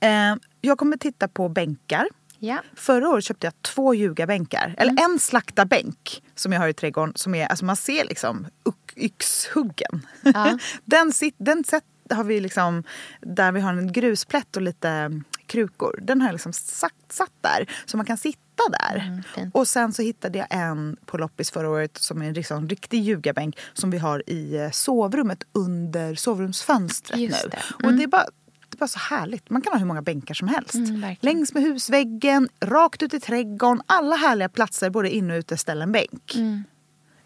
[0.00, 2.08] Eh, jag kommer titta på bänkar.
[2.38, 2.62] Ja.
[2.74, 4.74] Förra året köpte jag två ljugarbänkar.
[4.78, 7.12] Eller en slaktarbänk som jag har i trädgården.
[7.16, 10.06] Som är, alltså man ser liksom yx- yxhuggen.
[10.22, 10.58] Ja.
[10.84, 12.84] den, sit, den sätt har vi liksom,
[13.20, 15.98] där vi har en grusplätt och lite krukor.
[16.02, 17.70] Den har jag liksom satt, satt där.
[17.86, 19.22] Så man kan sitta där.
[19.36, 22.68] Mm, och sen så hittade jag en på loppis förra året som är en liksom
[22.68, 23.58] riktig ljugarbänk.
[23.72, 27.50] Som vi har i eh, sovrummet under sovrumsfönstret Just nu.
[27.50, 27.86] det.
[27.86, 28.26] Och det är bara
[28.68, 29.50] det är bara så härligt.
[29.50, 30.74] Man kan ha hur många bänkar som helst.
[30.74, 31.16] Mm.
[31.20, 33.82] Längs med husväggen, rakt ut i trädgården.
[33.86, 36.34] Alla härliga platser, både inne och ute, ställ en bänk.
[36.34, 36.64] Mm.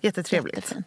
[0.00, 0.56] Jättetrevligt.
[0.56, 0.86] Jättefint.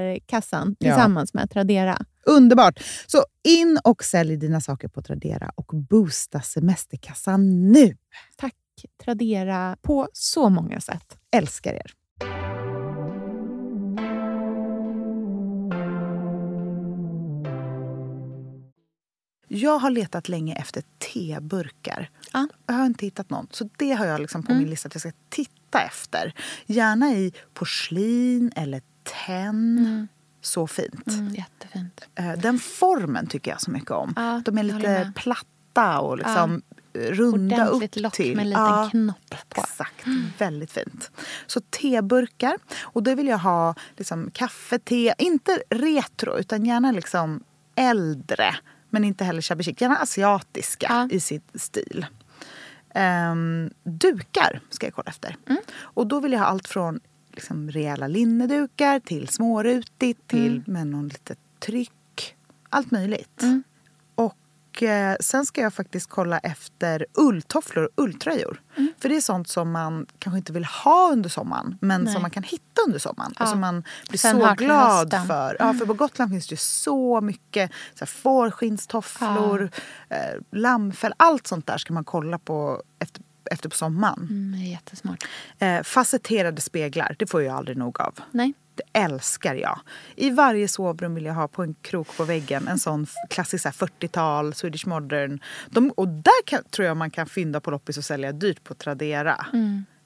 [0.00, 0.90] semesterkassan Ja.
[0.94, 1.98] tillsammans med Tradera.
[2.26, 2.78] Underbart!
[3.06, 7.96] Så in och sälj dina saker på Tradera och boosta semesterkassan nu.
[8.36, 8.54] Tack
[9.04, 11.16] Tradera på så många sätt.
[11.36, 11.92] Älskar er!
[19.48, 22.10] Jag har letat länge efter teburkar.
[22.32, 22.48] Ja.
[22.66, 23.46] Jag har inte hittat någon.
[23.50, 24.62] Så det har jag liksom på Mm.
[24.62, 26.34] min lista att jag ska titta efter.
[26.66, 28.82] Gärna i porslin eller
[29.26, 30.08] tenn.
[30.40, 31.06] Så fint.
[31.08, 32.00] Mm, jättefint.
[32.14, 34.12] Eh, Den formen tycker jag så mycket om.
[34.16, 38.36] Ja, De är lite platta och liksom runda Ordentligt upp lock till.
[38.36, 39.60] med en liten Ja, knopp på.
[39.60, 40.04] Exakt,
[40.38, 41.10] väldigt fint.
[41.46, 42.56] Så teburkar.
[42.82, 47.42] Och då vill jag ha liksom kaffe, te, inte retro utan gärna liksom
[47.74, 48.56] äldre.
[48.90, 49.80] Men inte heller shabby chic.
[49.80, 51.08] Gärna asiatiska Ja.
[51.16, 52.06] i sitt stil.
[52.94, 55.36] Ehm, dukar ska jag kolla efter.
[55.48, 55.62] Mm.
[55.80, 57.00] Och då vill jag ha allt från
[57.36, 60.62] liksom rejäla linnedukar till smårutigt till Mm.
[60.66, 62.34] med någon litet tryck.
[62.70, 63.42] Allt möjligt.
[63.42, 63.62] Mm.
[64.14, 68.62] Och eh, sen ska jag faktiskt kolla efter ulltofflor och ulltröjor.
[68.76, 68.92] Mm.
[68.98, 72.12] För det är sånt som man kanske inte vill ha under sommaren men Nej.
[72.12, 73.32] som man kan hitta under sommaren.
[73.38, 73.42] Ja.
[73.44, 75.14] Och som man blir Sen så glad.
[75.14, 75.26] Mm.
[75.26, 75.56] för.
[75.58, 79.70] Ja, för på Gotland finns det ju så mycket så här, fårskinnstofflor,
[80.08, 80.16] eh,
[80.52, 81.14] lammfäll.
[81.16, 84.26] Allt sånt där ska man kolla på efter, efter på sommaren.
[84.30, 85.24] Mm, jättesmart.
[85.58, 88.14] Eh, facetterade speglar, det får jag aldrig nog av.
[88.30, 88.52] Nej.
[88.74, 89.80] Det älskar jag.
[90.16, 93.68] I varje sovrum vill jag ha på en krok på väggen en sån klassisk så
[93.68, 95.40] här 40-tal, Swedish modern.
[95.70, 98.74] De, och där kan, tror jag man kan fynda på loppis och sälja dyrt på
[98.74, 99.46] Tradera.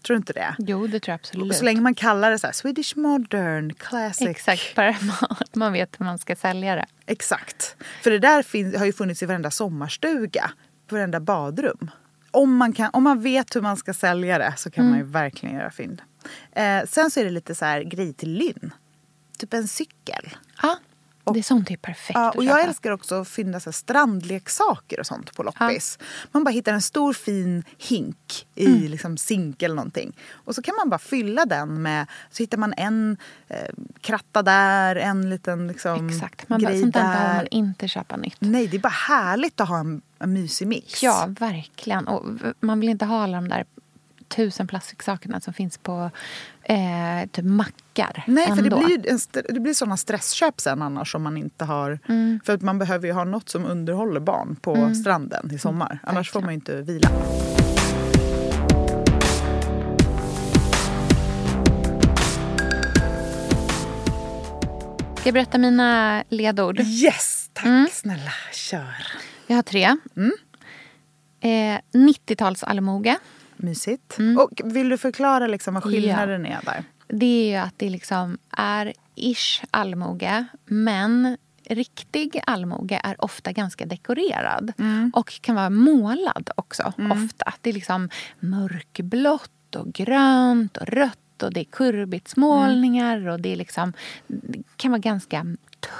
[0.06, 0.54] Tror du inte det?
[0.58, 1.50] Jo, det tror jag absolut.
[1.50, 4.26] Och så länge man kallar det så här Swedish modern, classic.
[4.28, 6.86] Exakt, bara man, man vet hur man ska sälja det.
[7.06, 7.76] Exakt.
[8.02, 10.50] För det där fin- har ju funnits i varenda sommarstuga,
[10.88, 11.90] på varenda badrum.
[12.30, 15.04] Om man, kan, om man vet hur man ska sälja det så kan man ju
[15.04, 16.02] verkligen göra fynd.
[16.52, 18.72] Eh, sen så är det lite så här grej till Lynn.
[19.38, 20.36] Typ en cykel.
[20.62, 20.76] Ja,
[21.24, 25.06] det är sånt är perfekt Ja, och jag älskar också att finna så strandleksaker och
[25.06, 25.98] sånt på loppis.
[26.32, 28.82] Man bara hittar en stor fin hink i Mm.
[28.90, 30.16] liksom zink eller någonting.
[30.32, 33.16] Och så kan man bara fylla den med, så hittar man en
[33.48, 33.56] eh,
[34.00, 37.34] kratta där, en liten liksom, Exakt, man bara, grej sånt där behöver där.
[37.36, 38.36] man inte köpa nytt.
[38.38, 41.02] Nej, det är bara härligt att ha en, en mysig mix.
[41.02, 42.08] Ja, verkligen.
[42.08, 42.24] Och
[42.60, 43.64] man vill inte ha alla de där
[44.28, 46.10] tusen plastiksakerna som finns på
[46.62, 47.44] eh, typ
[48.00, 48.24] mackar.
[48.26, 48.78] Nej, för det ändå.
[48.78, 49.18] blir en,
[49.54, 51.98] det blir såna stressköp sen annars om man inte har...
[52.08, 52.40] Mm.
[52.44, 55.98] För att man behöver ju ha något som underhåller barn på stranden i sommar.
[56.02, 57.08] Annars får man ju inte vila.
[65.16, 66.80] Ska jag berätta mina ledord?
[66.80, 67.88] Yes, tack Mm.
[67.92, 68.32] snälla.
[68.52, 69.06] Kör.
[69.46, 69.96] Jag har tre.
[70.16, 70.32] Mm.
[71.40, 73.16] Eh, 90-tals allmoge.
[73.56, 74.18] Mysigt.
[74.18, 74.38] Mm.
[74.38, 76.84] Och vill du förklara liksom vad skillnaden är där?
[77.12, 83.86] Det är ju att det liksom är ish allmoge, men riktig allmoge är ofta ganska
[83.86, 84.72] dekorerad.
[85.14, 87.54] Och kan vara målad också, ofta.
[87.60, 88.08] Det är liksom
[88.40, 93.92] mörkblått och grönt och rött och det är kurbitsmålningar och det, är liksom,
[94.26, 95.46] det kan vara ganska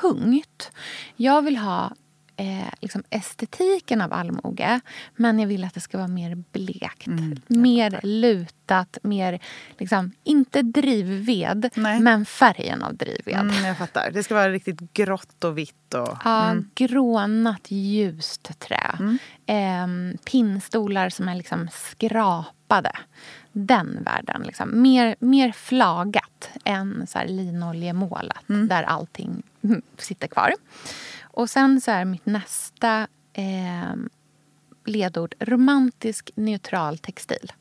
[0.01, 0.71] tungt.
[1.17, 1.93] Jag vill ha
[2.41, 4.81] eh, liksom estetiken av allmoge
[5.17, 7.07] men jag vill att det ska vara mer blekt.
[7.47, 9.39] mer lutat, mer...
[9.79, 12.01] Liksom, inte drivved, Nej.
[12.01, 13.41] men färgen av drivved.
[13.41, 14.11] Mm, jag fattar.
[14.11, 15.95] Det ska vara riktigt grått och vitt.
[15.95, 16.71] Och, Ja, mm.
[16.75, 19.19] grånat ljust trä.
[19.47, 22.93] Ehm, pinnstolar som är liksom skrapade.
[23.53, 24.43] Den världen.
[24.43, 24.83] Liksom.
[24.83, 30.53] Mer, mer flagat än så linoljemålat där allting mm, sitter kvar.
[31.33, 34.09] Och sen så är mitt nästa ehm,
[34.85, 37.53] ledord romantisk neutral textil.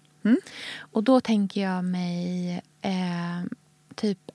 [0.79, 3.43] Och då tänker jag mig eh,
[3.95, 4.31] typ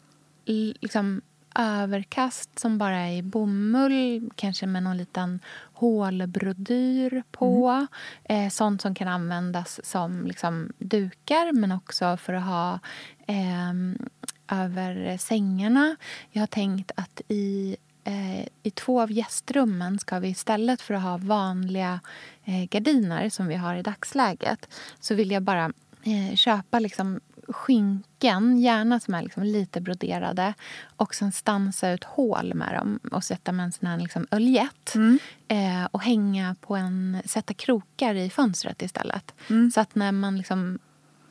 [0.81, 1.23] liksom
[1.55, 5.41] överkast som bara är i bomull, kanske med någon liten
[5.73, 7.87] hålbrodyr på.
[8.25, 12.79] Eh, sånt som kan användas som liksom, dukar men också för att ha
[13.27, 13.73] eh,
[14.61, 15.97] över sängarna.
[16.31, 21.03] Jag har tänkt att i eh, i två av gästrummen ska vi istället för att
[21.03, 22.01] ha vanliga
[22.45, 24.69] eh, gardiner som vi har i dagsläget
[25.01, 30.55] så vill jag bara eh, köpa liksom skynken, gärna som är liksom lite broderade
[30.97, 34.95] och sen stansa ut hål med dem och sätta med en sån här liksom öljett.
[35.49, 39.35] Eh, och hänga på en, sätta krokar i fönstret istället.
[39.75, 40.79] Så att när man liksom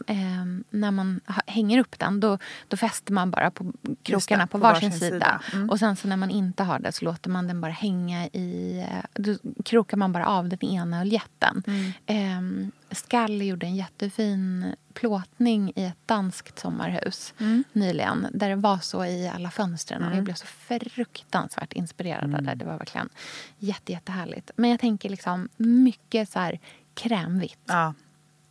[0.08, 2.38] eh, när man hänger upp den då,
[2.68, 5.42] då fäster man bara på krokarna det, på, på varsin, varsin sida.
[5.52, 5.68] sida.
[5.70, 8.80] Och sen så när man inte har det så låter man den bara hänga i...
[8.92, 9.36] eh, Då
[9.66, 11.64] krokar man bara av den ena oljetten.
[12.08, 12.72] Mm.
[12.92, 17.34] Skall gjorde en jättefin plåtning i ett danskt sommarhus
[17.72, 18.28] nyligen.
[18.34, 20.04] Där det var så i alla fönstren.
[20.04, 22.56] Och jag blev så fruktansvärt inspirerad det.
[22.56, 23.10] Det var verkligen
[23.58, 24.52] jätte, jättehärligt.
[24.56, 26.60] Men jag tänker liksom mycket så här
[26.94, 27.60] krämvitt.
[27.66, 27.94] Ja.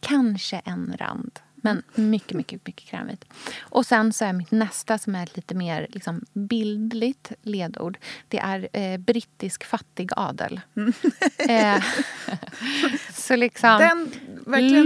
[0.03, 1.41] Kanske en rand.
[1.55, 3.25] Men mycket, mycket, mycket krämigt.
[3.61, 7.99] Och sen så är mitt nästa som är ett lite mer liksom, bildligt ledord.
[8.29, 10.61] Det är eh, brittisk fattigadel.
[11.49, 11.83] eh,
[13.13, 13.79] så liksom...
[13.79, 14.11] Den,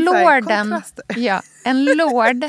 [0.04, 0.82] lorden,
[1.16, 2.44] ja, en lord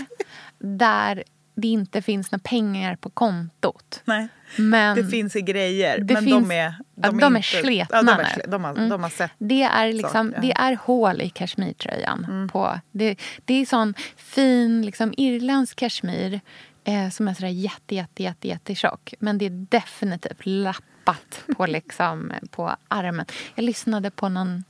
[0.60, 1.24] där
[1.56, 4.02] det inte finns några pengar på kontot.
[4.06, 4.28] Nej.
[4.56, 7.40] Men Det finns i grejer, men finns- de är, de är ja, de, är, nu.
[7.40, 8.90] sle- de, har, Mm.
[8.90, 9.32] de har sett.
[9.38, 12.26] Det är, liksom, saker, det är hål i kashmirtröjan.
[12.26, 12.50] Mm.
[12.50, 12.80] På.
[12.92, 16.40] Det, det är sån fin liksom, irländsk kashmir
[16.84, 19.14] eh, som är sådär jätte, jätte, jätte, jätte tjock.
[19.20, 23.26] Men det är definitivt lappat på, liksom, på armen.
[23.56, 24.64] Jag lyssnade på någon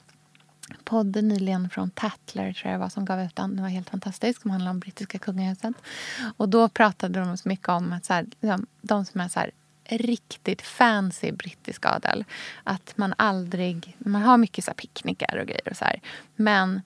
[0.84, 3.56] podd nyligen från Tatler tror jag var som gav ut den.
[3.56, 4.42] Den var helt fantastisk.
[4.42, 5.74] Som handlar om brittiska kungahuset.
[6.38, 9.40] Och då pratade de så mycket om att så här, liksom, de som är så
[9.40, 9.52] här,
[9.90, 12.26] riktigt fancy brittisk adel.
[12.64, 13.96] Att man aldrig...
[14.00, 16.02] Man har mycket så picknickar och grejer och så här.
[16.36, 16.82] Men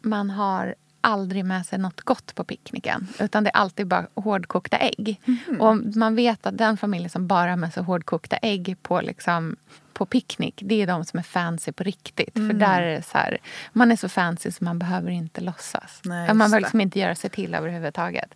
[0.00, 3.08] man har aldrig med sig något gott på picknicken.
[3.20, 5.20] Utan det är alltid bara hårdkokta ägg.
[5.60, 9.56] Och man vet att den familjen som bara har med sig hårdkokta ägg på, liksom,
[9.92, 12.34] på picknick, det är de som är fancy på riktigt.
[12.34, 13.38] För där är så här,
[13.72, 16.00] man är så fancy så man behöver inte låtsas.
[16.04, 18.34] Nej, man behöver liksom inte göra sig till överhuvudtaget.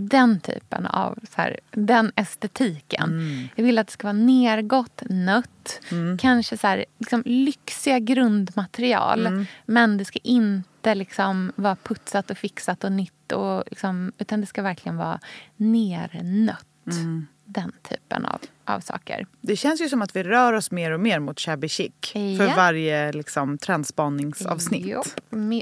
[0.00, 3.04] Den typen av, så här, den estetiken.
[3.04, 3.48] Mm.
[3.54, 5.80] Jag vill att det ska vara nergått, nött,
[6.18, 9.26] kanske så här, liksom, lyxiga grundmaterial.
[9.26, 9.46] Mm.
[9.66, 13.32] Men det ska inte liksom, vara putsat och fixat och nytt.
[13.32, 15.20] Och, liksom, utan det ska verkligen vara
[15.56, 16.64] nernött.
[16.90, 17.26] Mm.
[17.44, 19.26] Den typen av, av saker.
[19.40, 22.46] Det känns ju som att vi rör oss mer och mer mot shabby chic för
[22.46, 22.54] Ja.
[22.56, 24.86] varje liksom, trendspaningsavsnitt.
[24.86, 25.02] Jo,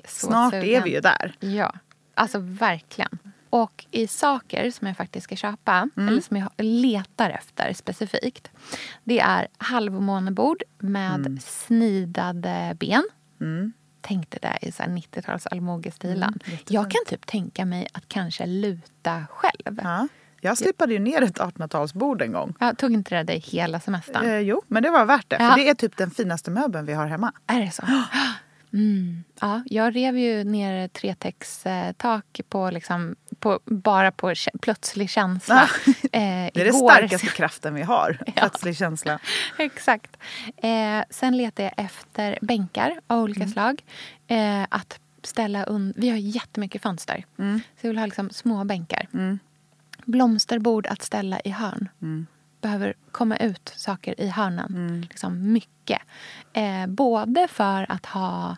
[0.07, 1.35] Snart är vi ju där.
[1.40, 1.75] Ja,
[2.14, 3.18] alltså verkligen.
[3.62, 6.09] Och i saker som jag faktiskt ska köpa, Mm.
[6.09, 8.51] eller som jag letar efter specifikt.
[9.05, 11.38] Det är halvmånebord med Mm.
[11.40, 13.03] snidade ben.
[14.01, 16.38] Tänk dig det i så här 90-tals allmogestilen.
[16.47, 19.81] Mm, jag kan typ tänka mig att kanske luta själv.
[19.83, 20.09] Ja.
[20.40, 22.55] Jag slipade ju ner ett 1800-talsbord en gång.
[22.61, 24.27] Jag tog inte det dig hela semestern?
[24.27, 25.37] Eh, jo, men det var värt det.
[25.40, 25.51] Ja.
[25.51, 27.33] För det är typ den finaste möbeln vi har hemma.
[27.47, 27.83] Är det så?
[28.72, 29.24] Mm.
[29.40, 35.62] Ja, jag rev ju ner ett tretäckstak på, liksom, på, bara på plötslig känsla.
[35.62, 36.90] Eh, Det är den igår.
[36.90, 38.18] starkaste kraften vi har.
[38.37, 39.18] Plötslig känsla.
[39.59, 40.16] Exakt.
[40.57, 43.52] Eh, sen letar jag efter bänkar av olika Mm.
[43.52, 43.83] slag.
[44.26, 47.24] Eh, att ställa un- Vi har jättemycket fönster.
[47.38, 47.61] Mm.
[47.81, 49.07] Så jag vill ha liksom små bänkar.
[50.05, 51.88] Blomsterbord att ställa i hörn.
[52.62, 52.79] Mm.
[52.79, 55.01] Behöver komma ut saker i hörnen.
[55.11, 56.03] Liksom mycket.
[56.53, 58.57] Eh, både för att ha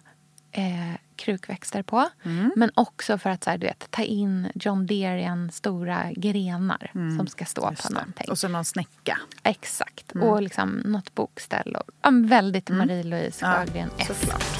[0.52, 2.08] eh, krukväxter på.
[2.22, 2.52] Mm.
[2.56, 7.26] Men också för att så här, du vet, ta in John Deerian stora grenar som
[7.26, 7.72] ska stå Mm.
[7.72, 7.94] Just på det.
[7.94, 8.30] någonting.
[8.30, 9.18] Och så någon snäcka.
[9.42, 10.12] Exakt.
[10.12, 11.76] Och liksom något bokställ.
[11.76, 14.58] Och, ja, väldigt Marie-Louise Ja, Sjögren såklart.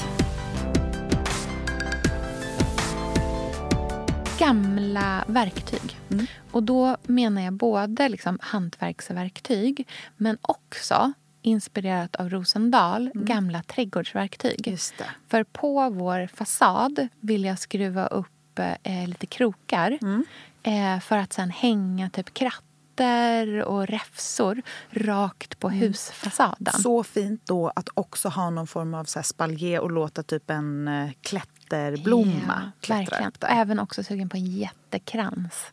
[4.39, 5.97] Gamla verktyg.
[6.51, 14.77] Och då menar jag både liksom hantverksverktyg men också inspirerat av Rosendal, gamla trädgårdsverktyg.
[15.27, 19.99] För på vår fasad vill jag skruva upp eh, lite krokar
[20.63, 22.33] eh, för att sen hänga typ
[22.99, 26.73] kratter och räfsor rakt på husfasaden.
[26.73, 30.87] Så fint då att också ha någon form av så spaljer och låta typ en
[30.87, 33.47] eh, klätterblomma Ja, klättra upp där.
[33.47, 33.59] Mm.
[33.61, 35.65] Även också sugen på en jättekrans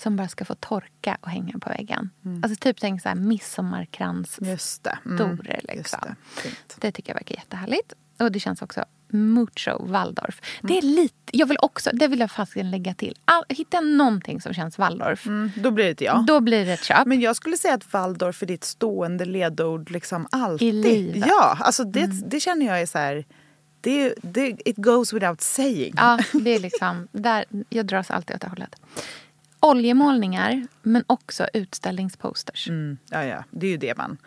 [0.00, 2.10] som bara ska få torka och hänga på väggen.
[2.42, 4.98] Alltså typ tänk så här midsommarkrans Just det.
[5.04, 6.00] Mm, just Liksom.
[6.02, 6.50] det.
[6.80, 7.92] Det tycker jag verkar jättehärligt.
[8.18, 10.40] Och det känns också mucho Waldorf.
[10.62, 10.78] Det Mm.
[10.78, 13.18] är lite, jag vill också, det vill jag faktiskt lägga till.
[13.24, 15.26] All, hitta någonting som känns Waldorf.
[15.26, 16.24] Mm, då blir det ett ja.
[16.26, 17.06] Då blir det ett köp.
[17.06, 20.68] Men jag skulle säga att Waldorf är ditt stående ledord liksom alltid.
[20.68, 21.24] I livet.
[21.28, 23.24] Ja, alltså det, det känner jag är så här...
[23.82, 25.94] Det, det, it goes without saying.
[25.96, 28.76] Ja, det är liksom, där, jag dras alltid åt det hållet.
[29.60, 32.68] Oljemålningar, men också utställningsposters.
[32.68, 34.18] Mm, ja, ja, det är ju det man...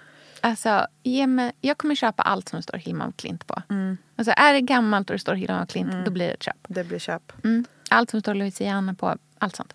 [0.46, 3.62] Alltså, ge mig, jag kommer köpa allt som det står Hilma af Klint på.
[3.70, 3.98] Mm.
[4.16, 6.58] Alltså, är det gammalt och det står Hilma af Klint, då blir det ett köp.
[6.68, 7.32] Det blir köp.
[7.44, 7.66] Mm.
[7.90, 9.74] Allt som står Louisiana på, allt sånt.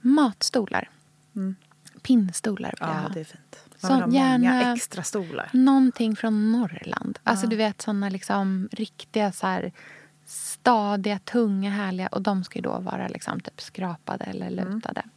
[0.00, 0.88] Matstolar.
[2.02, 2.96] Pinnstolar vill jag Mm.
[3.02, 3.14] Ja, ha.
[3.14, 3.58] det är fint.
[3.82, 5.50] Man vill ha många gärna- extra stolar.
[5.52, 7.18] Någonting från Norrland.
[7.22, 9.72] Alltså du vet såna liksom riktiga så här
[10.26, 12.06] stadiga, tunga, härliga.
[12.06, 15.00] Och de ska ju då vara liksom typ skrapade eller lutade.
[15.00, 15.10] Mm,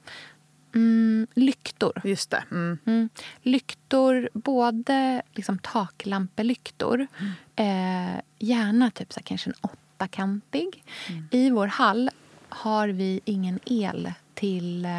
[1.34, 2.02] lyktor.
[2.04, 2.44] Just det.
[2.52, 2.78] Mm.
[2.86, 3.10] Mm.
[3.42, 7.08] Lyktor, både liksom taklampelyktor.
[7.56, 10.84] Eh, gärna typ så här, kanske en åttakantig.
[11.32, 12.10] I vår hall
[12.50, 14.92] har vi ingen el till eh,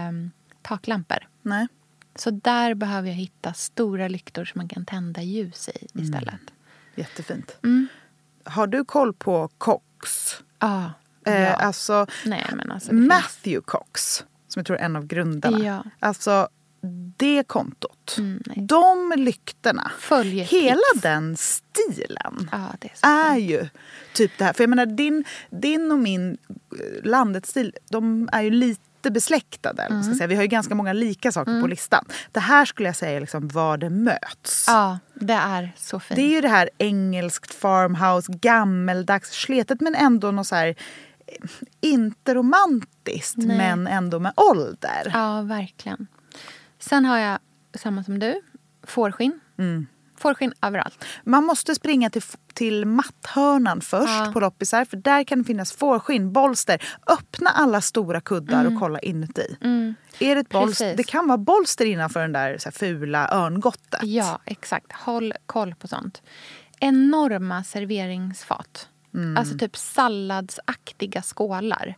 [0.62, 1.18] taklampor.
[1.42, 1.66] Nej.
[2.14, 6.04] Så där behöver jag hitta stora lyktor som man kan tända ljus i Mm.
[6.06, 6.40] istället.
[6.94, 7.58] Jättefint.
[7.64, 7.88] Mm.
[8.44, 10.34] Har du koll på Cox?
[10.58, 10.84] Ah,
[11.26, 11.54] Eh, ja.
[11.54, 15.64] Alltså, Nej, men alltså, det finns- Matthew Cox, som jag tror är en av grundarna.
[15.64, 15.84] Ja.
[16.00, 16.48] Alltså,
[17.16, 18.14] det kontot.
[18.18, 18.66] Mm, nej.
[18.66, 19.90] de lyktorna.
[19.98, 23.68] Följ ett Hela den stilen Ja, är är ju
[24.14, 24.52] typ det här.
[24.52, 29.82] För jag menar din, din och min eh, landets stil, de är ju lite besläktade.
[29.82, 30.14] vad man Mm.
[30.14, 30.28] Ska säga.
[30.28, 32.04] Vi har ju ganska många lika saker på listan.
[32.32, 34.64] Det här skulle jag säga är liksom var det möts.
[34.66, 36.16] Ja, det är så fint.
[36.16, 40.74] Det är ju det här engelskt farmhouse, gammeldags, sletet men ändå något så här
[41.80, 43.56] inte romantiskt Nej.
[43.56, 45.10] men ändå med ålder.
[45.14, 46.06] Ja, verkligen.
[46.78, 47.38] Sen har jag
[47.74, 48.42] samma som du,
[48.82, 49.40] fårskinn.
[49.58, 49.86] Mm.
[50.16, 51.04] Fårskinn överallt.
[51.24, 52.22] Man måste springa till,
[52.54, 54.30] till matthörnan först Ja.
[54.32, 56.82] på loppisar för där kan det finnas fårskinn, bolster.
[57.06, 59.56] Öppna alla stora kuddar och kolla inuti.
[60.18, 60.96] Är det ett bolster?
[60.96, 64.02] Det kan vara bolster innanför den där så här, fula örngottet.
[64.02, 64.92] Ja, exakt.
[64.92, 66.22] Håll koll på sånt.
[66.80, 68.88] Enorma serveringsfat.
[69.14, 69.36] Mm.
[69.36, 71.94] Alltså typ salladsaktiga skålar.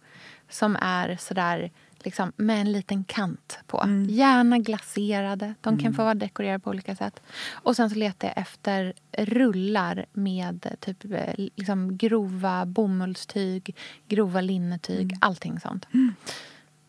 [0.51, 3.83] Som är sådär liksom, med en liten kant på.
[3.83, 4.05] Mm.
[4.11, 5.55] Gärna glaserade.
[5.61, 7.21] De kan få vara dekorerade på olika sätt.
[7.53, 13.77] Och sen så letar jag efter rullar med typ eh, liksom grova bomullstyg,
[14.09, 15.19] grova linnetyg, Mm.
[15.21, 15.87] allting sånt.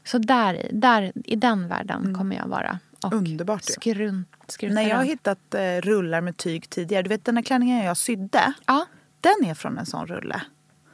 [0.03, 2.80] Så där, där, i den världen kommer jag vara.
[3.03, 3.26] Och Mm.
[3.26, 7.03] Underbart skrunt, skruta Nej, jag har hittat eh, rullar med tyg tidigare.
[7.03, 8.53] Du vet den här klänningen jag sydde?
[8.65, 8.86] Ja,
[9.26, 10.41] den är från en sån rulle.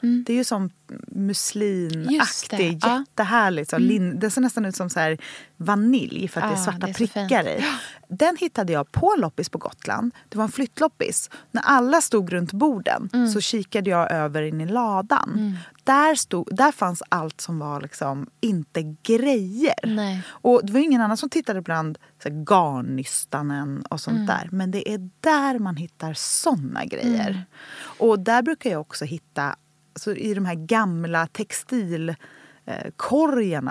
[0.01, 0.69] Det är ju som
[1.07, 2.99] muslinaktig, ja.
[2.99, 3.69] jättehärligt.
[3.69, 5.17] Så lin, det ser nästan ut som så här
[5.57, 7.63] vanilj för att det är Ja, svarta det är prickar fint.
[7.63, 7.65] i.
[8.07, 10.11] Den hittade jag på loppis på Gotland.
[10.29, 11.29] Det var en flyttloppis.
[11.51, 13.27] När alla stod runt borden Mm.
[13.31, 15.57] så kikade jag över in i ladan.
[15.83, 19.73] Där, stod, där fanns allt som var liksom inte grejer.
[19.95, 20.21] Nej.
[20.29, 24.27] Och det var ingen annan som tittade ibland så här, garnnystanen och sånt Mm.
[24.27, 24.49] där.
[24.51, 27.29] Men det är där man hittar såna grejer.
[27.29, 27.41] Mm.
[27.83, 29.55] Och där brukar jag också hitta,
[29.95, 32.15] så i de här gamla textil
[32.65, 32.91] eh,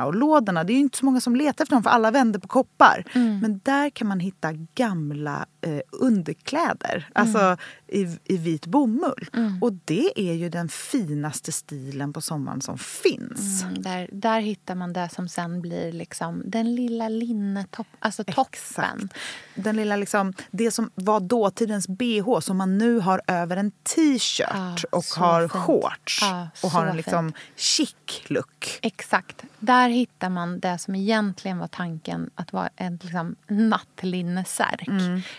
[0.06, 0.64] och lådorna.
[0.64, 3.04] Det är ju inte så många som letar efter dem för alla vänder på koppar.
[3.12, 3.38] Mm.
[3.38, 7.08] Men där kan man hitta gamla eh, underkläder.
[7.12, 7.56] Alltså
[7.92, 9.30] i, i vit bomull.
[9.60, 13.62] Och det är ju den finaste stilen på sommaren som finns.
[13.62, 18.44] Mm, där, där hittar man det som sen blir liksom den lilla linnetopp, alltså toppen.
[18.52, 19.14] Exakt.
[19.54, 24.48] Den lilla liksom, det som var dåtidens bh som man nu har över en t-shirt
[24.50, 25.52] Ja, och har fint.
[25.52, 26.18] shorts.
[26.22, 27.94] Ja, och har en liksom chic
[28.26, 28.78] look.
[28.82, 29.42] Exakt.
[29.58, 34.88] Där hittar man det som egentligen var tanken att vara en liksom, nattlinnesärk.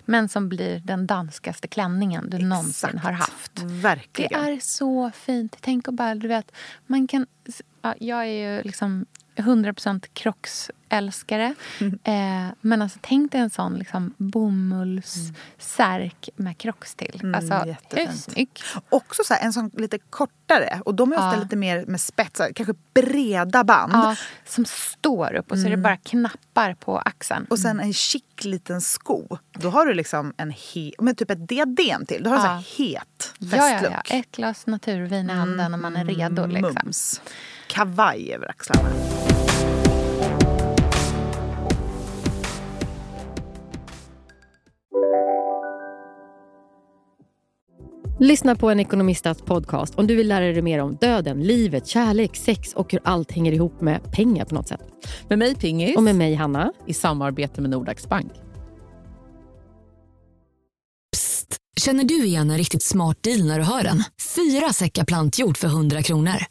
[0.05, 3.05] Men som blir den danskaste klänningen du någonsin Exakt.
[3.05, 3.55] har haft.
[3.55, 4.43] Det Verkligen.
[4.45, 5.57] är så fint.
[5.61, 6.51] Tänk och bara, du vet,
[6.87, 7.25] man kan...
[7.81, 9.05] Ja, jag är ju liksom
[9.35, 11.55] 100% Crocs-älskare.
[12.03, 17.31] Eh, men alltså, tänk dig en sån liksom, bomullssärk med Crocs till.
[17.35, 18.19] Alltså, hur jättefint.
[18.19, 18.49] snygg?
[18.89, 20.81] Också så här, en sån lite kortare.
[20.85, 21.41] Och de är ofta Ja.
[21.43, 23.93] lite mer med spetsar, kanske breda band.
[23.93, 24.15] Ja,
[24.45, 27.45] som står upp och så är det bara knappar på axeln.
[27.49, 29.37] Och sen en chic liten sko.
[29.51, 32.23] Då har du liksom en he- men typ ett diadem till.
[32.23, 32.49] Du har en Ja.
[32.49, 33.93] här het Ja, ja, festlook.
[34.09, 34.15] ja.
[34.19, 36.45] Ett glas naturvin i handen och man är redo.
[36.45, 36.73] Liksom.
[36.83, 37.21] Mums.
[37.71, 38.89] Kavaj över axlarna.
[48.19, 52.35] Lyssna på en ekonomistats podcast om du vill lära dig mer om döden, livet, kärlek,
[52.35, 54.81] sex och hur allt hänger ihop med pengar på något sätt.
[55.27, 55.95] Med mig Pingis.
[55.95, 56.73] Och med mig Hanna.
[56.87, 58.31] I samarbete med Nordax Bank.
[61.13, 61.57] Psst!
[61.79, 64.03] Känner du igen en riktigt smart deal när du hör den?
[64.35, 66.50] Fyra säckar plantjord för 100 kronor.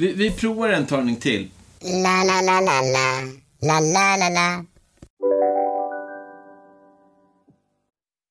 [0.00, 1.50] Vi, vi provar en talning till.
[1.80, 3.22] La, la, la, la, la.
[3.62, 4.64] La, la, la, la.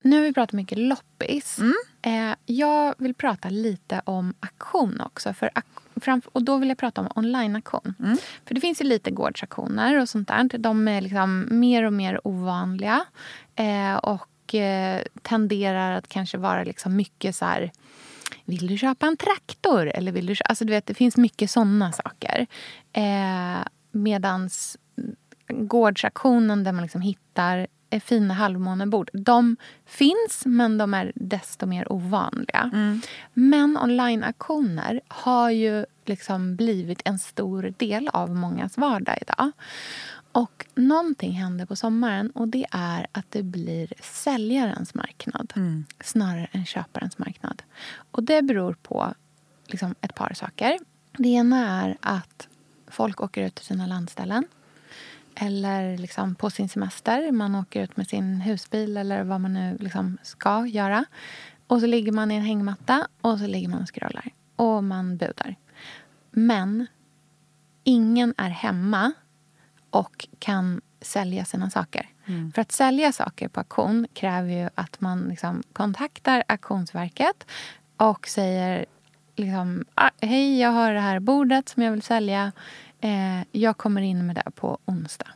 [0.03, 1.59] Nu har vi pratat mycket loppis.
[2.01, 5.33] Eh, jag vill prata lite om auktion också.
[5.33, 7.95] För ak- och då vill jag prata om online-auktion.
[8.45, 10.57] För det finns ju lite gårdsaktioner och sånt där.
[10.57, 13.05] De är liksom mer och mer ovanliga.
[13.55, 17.71] Eh, och eh, tenderar att kanske vara liksom mycket så här...
[18.49, 19.91] Vill du köpa en traktor?
[19.95, 22.47] Eller vill du alltså du vet, det finns mycket såna saker.
[22.93, 24.77] Eh, medans
[25.47, 29.09] gårdsaktionen där man liksom hittar eh, fina halvmånebord.
[29.13, 32.69] De finns, men de är desto mer ovanliga.
[33.33, 39.51] Men online-auktioner har ju liksom blivit en stor del av mångas vardag idag.
[40.31, 45.53] Och någonting händer på sommaren och det är att det blir säljarens marknad
[46.03, 47.63] snarare än köparens marknad.
[48.11, 49.13] Och det beror på
[49.65, 50.79] liksom ett par saker.
[51.17, 52.47] Det ena är att
[52.87, 54.47] folk åker ut till sina landställen
[55.35, 57.31] eller liksom på sin semester.
[57.31, 61.05] Man åker ut med sin husbil eller vad man nu liksom ska göra.
[61.67, 64.29] Och så ligger man i en hängmatta och så ligger man och scrollar.
[64.55, 65.55] Och man budar.
[66.31, 66.87] Men
[67.83, 69.13] ingen är hemma
[69.89, 72.09] och kan sälja sina saker.
[72.55, 77.45] För att sälja saker på auktion kräver ju att man liksom kontaktar Auktionsverket
[77.97, 78.85] och säger
[79.35, 82.51] liksom, "Ah, hej, jag har det här bordet som jag vill sälja.
[83.01, 85.27] Eh, jag kommer in med det på onsdag.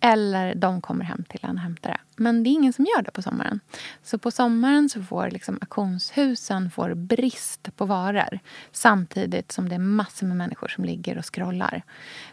[0.00, 2.22] Eller de kommer hem till en och hämtar det.
[2.22, 3.60] Men det är ingen som gör det på sommaren.
[4.02, 8.38] Så på sommaren så får liksom auktionshusen får brist på varor.
[8.72, 11.82] Samtidigt som det är massor med människor som ligger och scrollar.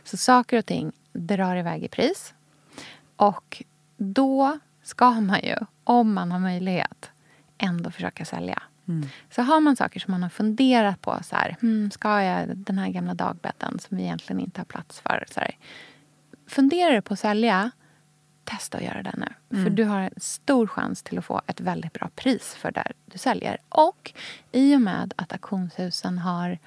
[0.04, 2.34] Så saker och ting drar iväg i pris.
[3.16, 3.64] Och
[3.98, 7.10] då ska man ju, om man har möjlighet,
[7.58, 8.62] ändå försöka sälja.
[9.32, 12.78] Så har man saker som man har funderat på, så här, hmm, ska jag den
[12.78, 15.26] här gamla dagbädden som vi egentligen inte har plats för.
[15.32, 15.58] Så här,
[16.48, 17.72] funderar du på att sälja,
[18.44, 19.28] testa att göra det nu.
[19.50, 19.76] För Mm.
[19.76, 23.18] du har en stor chans till att få ett väldigt bra pris för där du
[23.18, 23.58] säljer.
[23.70, 24.14] Och
[24.52, 26.60] i och med att auktionshusen har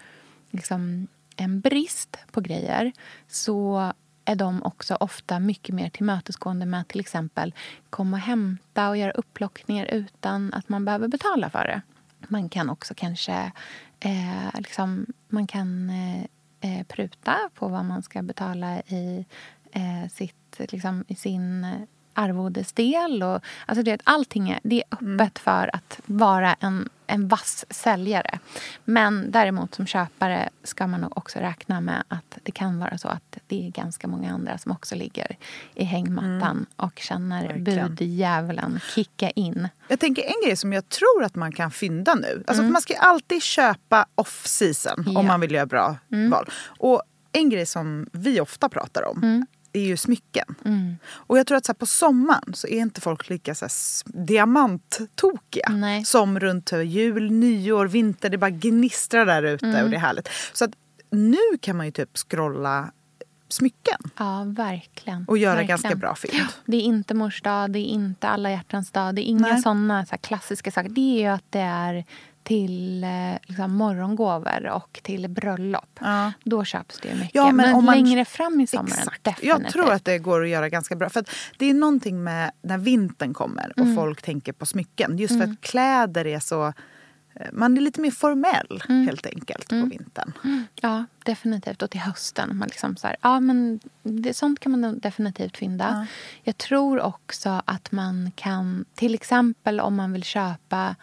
[0.51, 1.07] liksom
[1.37, 2.93] en brist på grejer
[3.29, 3.93] så
[4.25, 7.55] är de också ofta mycket mer tillmötesgående med att till exempel
[7.91, 11.83] komma och hämta och göra upplockningar utan att man behöver betala för det.
[12.29, 13.53] Man kan också kanske
[14.01, 16.25] eh, liksom, man kan eh,
[16.61, 19.25] eh, pruta på vad man ska betala i,
[19.73, 21.71] eh, sitt, liksom, i sin eh,
[22.15, 23.23] arvodesdel.
[23.23, 28.39] Och, alltså det, allting är, det är öppet för att vara en, en vass säljare.
[28.85, 33.09] Men däremot som köpare ska man nog också räkna med att det kan vara så
[33.09, 35.37] att det är ganska många andra som också ligger
[35.75, 37.95] i hängmattan och känner Verkligen.
[37.95, 39.69] budjävulen kicka in.
[39.89, 42.45] Jag tänker en grej som jag tror att man kan fynda nu.
[42.47, 42.73] Alltså Mm.
[42.73, 45.21] Man ska alltid köpa off season Ja.
[45.21, 46.31] om man vill göra bra Mm.
[46.31, 46.49] val.
[46.79, 47.03] Och
[47.33, 49.47] en grej som vi ofta pratar om
[49.79, 49.85] Mm.
[49.85, 50.55] är ju smycken.
[50.65, 50.97] Mm.
[51.11, 54.25] Och jag tror att så här, på sommaren så är inte folk lika så här,
[54.27, 55.73] diamanttokiga
[56.05, 58.31] som runt jul, nyår, vinter.
[58.31, 59.85] Det bara gnistrar där ute Mm.
[59.85, 60.29] och det är härligt.
[60.53, 60.71] Så att
[61.11, 62.91] nu kan man ju typ scrolla
[63.49, 65.25] smycken Ja, verkligen.
[65.29, 65.69] och göra verkligen.
[65.81, 66.47] ganska bra fynd.
[66.67, 69.15] Det är inte mors dag, det är inte alla hjärtans dag.
[69.15, 69.63] Det är inga Nej.
[69.63, 70.89] såna så klassiska saker.
[70.89, 72.05] Det är ju att det är
[72.49, 73.11] till eh,
[73.47, 76.01] liksom, morgongåvor och till bröllop.
[76.45, 77.31] Då köps det mycket.
[77.35, 79.25] Ja, men men om man- längre fram i sommaren, Exakt.
[79.25, 79.49] definitivt.
[79.65, 81.09] Jag tror att det går att göra ganska bra.
[81.11, 81.25] För
[81.57, 83.97] det är någonting med när vintern kommer och Mm.
[83.97, 85.19] folk tänker på smycken.
[85.19, 85.53] Just för Mm.
[85.53, 86.67] att kläder är så...
[86.67, 86.73] eh,
[87.53, 89.07] Man är lite mer formell Mm.
[89.07, 90.33] helt enkelt på vintern.
[90.81, 91.83] Ja, definitivt.
[91.83, 92.57] Och till hösten.
[92.57, 96.07] Man liksom så här, ja, men det, sånt kan man definitivt fynda.
[96.43, 100.97] Jag tror också att man kan, till exempel om man vill köpa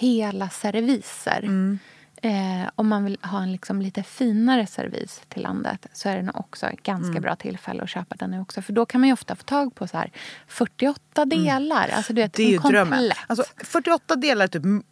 [0.00, 1.44] hela serviser.
[1.44, 1.78] Mm.
[2.22, 6.22] Eh, om man vill ha en liksom lite finare servis till landet så är det
[6.22, 7.22] nog också ett ganska Mm.
[7.22, 8.62] bra tillfälle att köpa den nu också.
[8.62, 10.10] För då kan man ju ofta få tag på så här
[10.46, 11.88] 48 delar.
[11.88, 12.48] Alltså, du vet, Mm.
[12.50, 13.10] Det är ju en drömmen.
[13.26, 14.82] Alltså 48 delar typ mm,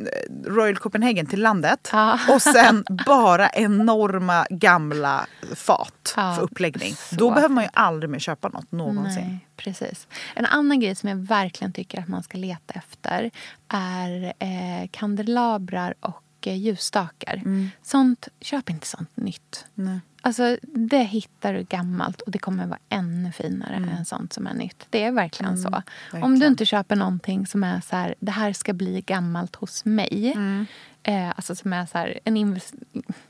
[0.46, 1.90] Royal Copenhagen till landet.
[2.34, 6.94] Och sen bara enorma gamla fat Ja, för uppläggning.
[7.12, 9.22] Då behöver man ju aldrig mer köpa något någonsin.
[9.24, 10.08] Nej, precis.
[10.34, 13.30] En annan grej som jag verkligen tycker att man ska leta efter
[13.68, 17.42] är eh, kandelabrar och eh, ljusstakar.
[17.82, 19.64] Sånt, köp inte sånt nytt.
[19.74, 20.00] Nej.
[20.20, 24.54] Alltså, det hittar du gammalt och det kommer vara ännu finare än sånt som är
[24.54, 24.86] nytt.
[24.90, 25.68] Det är verkligen Mm, så.
[25.68, 25.82] Om
[26.12, 26.38] verkligen.
[26.38, 30.32] du inte köper någonting som är så här, det här ska bli gammalt hos mig.
[30.36, 30.66] Mm.
[31.02, 32.74] Eh, alltså som är så här, en invest-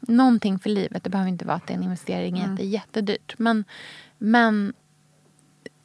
[0.01, 1.05] någonting för livet.
[1.05, 3.35] Det behöver inte vara att det är en investering i att det är jättedyrt.
[3.39, 3.65] Men,
[4.19, 4.73] men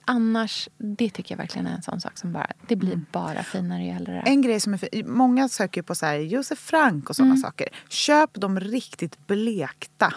[0.10, 3.06] annars, det tycker jag verkligen är en sån sak som bara, det blir Mm.
[3.12, 4.24] bara finare ju är.
[4.28, 7.42] En grej som är fin, många söker på så här Josef Frank och sådana Mm.
[7.42, 7.68] saker.
[7.90, 10.14] Köp de riktigt blekta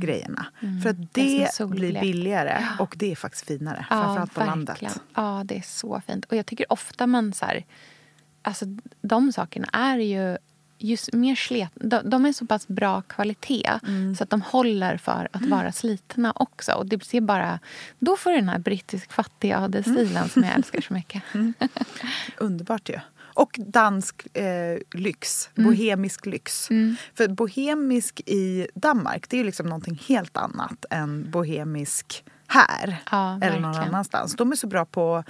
[0.00, 0.46] grejerna.
[0.82, 3.86] För att Det det, blir billigare och det är faktiskt finare.
[3.88, 5.00] framförallt på landet.
[5.14, 6.24] Ja, det är så fint.
[6.24, 7.64] Och jag tycker ofta man så här,
[8.42, 8.64] alltså
[9.02, 10.36] de sakerna är ju
[10.78, 14.14] just mer slet, de, de är så pass bra kvalitet Mm.
[14.16, 16.72] så att de håller för att vara slitna också.
[16.72, 17.58] Och det ser bara,
[17.98, 21.22] då får du den här brittisk fattig-adelsstilen som jag älskar så mycket.
[22.36, 23.00] Underbart ju.
[23.18, 25.50] Och dansk eh, lyx.
[25.56, 25.70] Mm.
[25.70, 26.68] Bohemisk lyx.
[27.14, 32.96] För bohemisk i Danmark det är ju liksom någonting helt annat än bohemisk här.
[33.10, 34.36] Ja, eller någon annanstans.
[34.36, 35.24] De är så bra på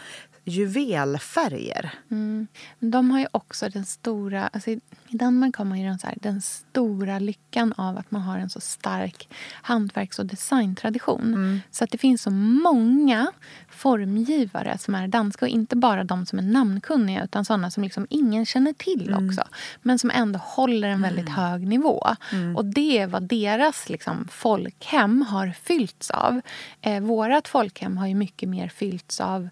[0.48, 1.90] juvelfärger.
[2.10, 2.46] Mm.
[2.78, 4.48] Men de har ju också den stora...
[4.48, 8.22] Alltså I Danmark har man ju den, så här, den stora lyckan av att man
[8.22, 9.28] har en så stark
[9.62, 11.60] hantverks och designtradition.
[11.70, 13.32] Så att det finns så många
[13.68, 18.06] formgivare som är danska och inte bara de som är namnkunniga utan sådana som liksom
[18.10, 19.42] ingen känner till också.
[19.82, 22.06] Men som ändå håller en väldigt hög nivå.
[22.56, 26.40] Och det är vad deras liksom, folkhem har fyllts av.
[26.80, 29.48] Eh, vårat folkhem har ju mycket mer fyllts av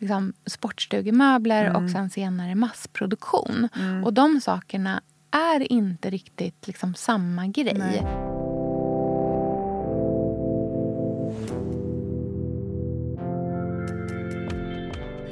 [0.00, 1.84] liksom, sportstugemöbler Mm.
[1.84, 3.68] och sen senare massproduktion.
[4.04, 8.04] Och de sakerna är inte riktigt liksom, samma grej.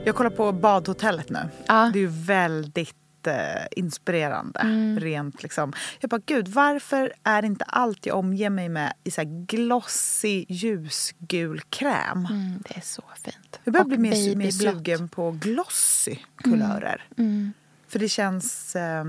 [0.04, 1.38] Jag kollar på badhotellet nu.
[1.66, 1.90] Ja.
[1.92, 2.96] Det är väldigt
[3.27, 4.61] eh, inspirerande.
[4.61, 5.01] Mm.
[5.01, 5.72] Rent liksom.
[6.01, 10.45] Jag bara, gud varför är inte allt jag omger mig med i så här glossy
[10.49, 12.27] ljusgul kräm?
[12.31, 13.61] Mm, det är så fint.
[13.64, 17.05] Jag börjar Och bli mer, mer sugen på glossy kulörer.
[17.18, 17.53] Mm.
[17.89, 18.77] För det känns...
[18.77, 19.05] Eh,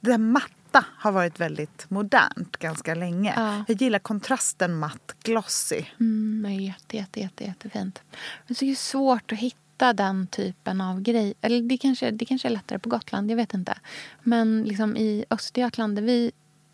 [0.00, 3.34] det där matta har varit väldigt modernt ganska länge.
[3.36, 3.64] Ja.
[3.68, 5.84] Jag gillar kontrasten matt glossy.
[6.00, 8.02] Mm, det jätte, jätte, jätte, jättefint.
[8.46, 11.34] Men det är ju svårt att hitta den typen av grej.
[11.40, 13.78] Eller det kanske, det kanske är lättare på Gotland, jag vet inte.
[14.22, 16.32] Men liksom i Östergötland där vi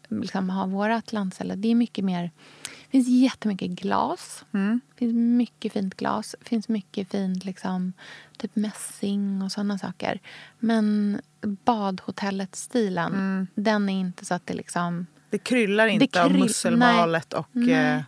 [0.09, 2.31] liksom har vårt landställe, det är mycket mer...
[2.63, 4.45] Det finns jättemycket glas.
[4.53, 4.81] Mm.
[4.91, 6.37] Det finns mycket fint glas.
[6.39, 7.93] Det finns mycket fint liksom,
[8.39, 10.21] typ mässing och såna saker.
[10.59, 13.47] Men badhotellet-stilen, Mm.
[13.55, 15.07] den är inte så att det liksom...
[15.31, 17.75] Det kryllar inte Det av kryll- musselmalet och Nej.
[17.75, 18.01] eh,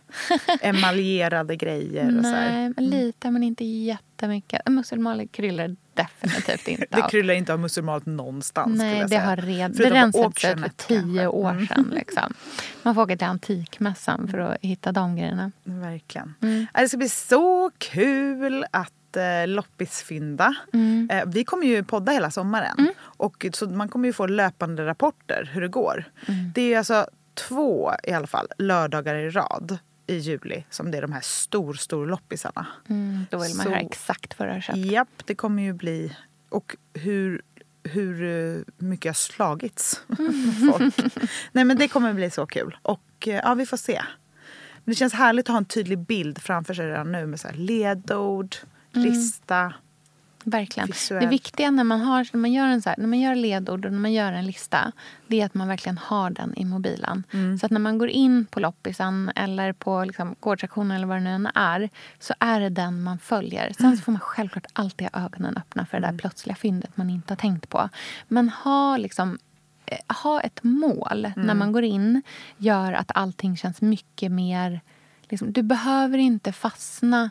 [0.61, 2.17] emaljerade grejer.
[2.17, 2.51] Och så här.
[2.51, 4.61] Nej, men lite men inte jättemycket.
[4.69, 7.09] Musselmalet kryllar definitivt inte Det av.
[7.09, 8.77] kryllar inte av musselmalet någonstans.
[8.77, 9.21] Nej, det säga.
[9.25, 11.27] har red, det Förutom rensats ut för tio kanske.
[11.27, 11.67] år Mm.
[11.67, 11.91] sedan.
[11.93, 12.33] Liksom.
[12.83, 15.51] Man får åka till Antikmässan för att hitta de grejerna.
[15.63, 16.33] Verkligen.
[16.41, 16.67] Mm.
[16.73, 20.55] Det ska bli så kul att eh, loppisfynda.
[20.73, 21.09] Mm.
[21.11, 22.87] Eh, vi kommer ju podda hela sommaren.
[23.03, 26.05] Och, så man kommer ju få löpande rapporter hur det går.
[26.27, 26.51] Mm.
[26.55, 30.97] Det är ju alltså två i alla fall lördagar i rad i juli som det
[30.97, 32.65] är de här stor, stor loppisarna.
[32.89, 34.77] Mm, då vill man Så- höra exakt vad du har köpt.
[34.77, 36.17] Japp, det kommer ju bli...
[36.49, 37.41] Och hur,
[37.83, 40.01] hur eh, mycket jag har slagits
[40.71, 40.95] folk.
[41.51, 42.77] Nej men det kommer bli så kul.
[42.81, 44.01] Och eh, ja, vi får se.
[44.85, 47.47] Men det känns härligt att ha en tydlig bild framför sig redan nu med så
[47.47, 47.55] här
[48.95, 49.09] Mm.
[49.09, 49.73] lista.
[50.45, 50.87] Verkligen.
[50.87, 51.21] Visuellt.
[51.21, 53.85] Det viktiga när man, har, när, man gör en så här, när man gör ledord
[53.85, 54.91] och när man gör en lista
[55.27, 57.23] det är att man verkligen har den i mobilen.
[57.31, 57.57] Mm.
[57.57, 61.21] Så att när man går in på loppisen eller på liksom, gårdsaktionen eller vad det
[61.21, 61.89] nu än är
[62.19, 63.73] så är det den man följer.
[63.77, 63.97] Sen Mm.
[63.97, 67.37] får man självklart alltid ha ögonen öppna för det där plötsliga fyndet man inte har
[67.37, 67.89] tänkt på.
[68.27, 69.37] Men ha liksom
[69.85, 71.47] eh, ha ett mål Mm.
[71.47, 72.21] när man går in
[72.57, 74.81] gör att allting känns mycket mer...
[75.29, 77.29] Liksom, du behöver inte fastna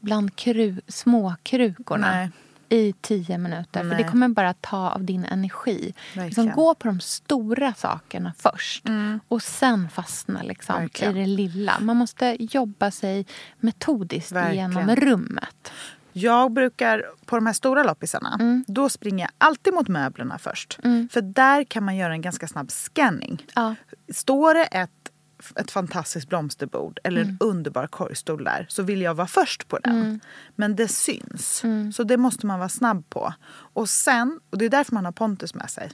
[0.00, 2.30] bland kru, småkrukorna Nej.
[2.68, 3.80] i tio minuter.
[3.80, 4.02] För Nej.
[4.02, 5.94] det kommer bara ta av din energi.
[6.16, 8.84] Liksom, gå på de stora sakerna först.
[9.28, 11.80] Och sen fastna liksom, i det lilla.
[11.80, 13.26] Man måste jobba sig
[13.60, 14.70] metodiskt Verkligen.
[14.72, 15.72] genom rummet.
[16.12, 18.64] Jag brukar, på de här stora loppisarna, Mm.
[18.68, 20.78] då springer jag alltid mot möblerna först.
[21.10, 23.46] För där kan man göra en ganska snabb scanning.
[23.54, 23.74] Ja.
[24.14, 25.09] Står det ett,
[25.56, 27.30] ett fantastiskt blomsterbord eller Mm.
[27.40, 30.20] en underbar korgstol där så vill jag vara först på den.
[30.56, 31.64] Men det syns.
[31.64, 31.92] Mm.
[31.92, 33.34] Så det måste man vara snabb på.
[33.50, 35.90] Och sen, och det är därför man har Pontus med sig.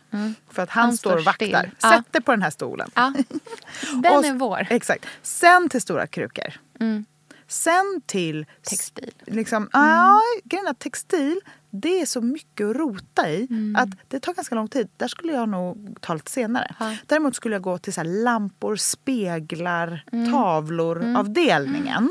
[0.51, 0.89] För att han, Mm.
[0.91, 1.47] Han står och vaktar.
[1.47, 1.71] still.
[1.71, 2.03] Sätt Ja.
[2.11, 2.91] dig på den här stolen.
[2.95, 3.13] Ja.
[4.03, 4.67] Den Och- är vår.
[4.71, 5.07] Exakt.
[5.23, 6.55] Sen till stora krukor.
[7.47, 7.49] Mm.
[7.49, 8.47] Sen till...
[8.63, 9.11] Textil.
[9.27, 11.41] Liksom, ja, grejen är att textil,
[11.71, 14.89] det är så mycket att rota i att det tar ganska lång tid.
[14.97, 16.75] Där skulle jag nog ta lite senare.
[16.79, 16.97] Ja.
[17.07, 22.11] Däremot skulle jag gå till så lampor, speglar, tavlor avdelningen.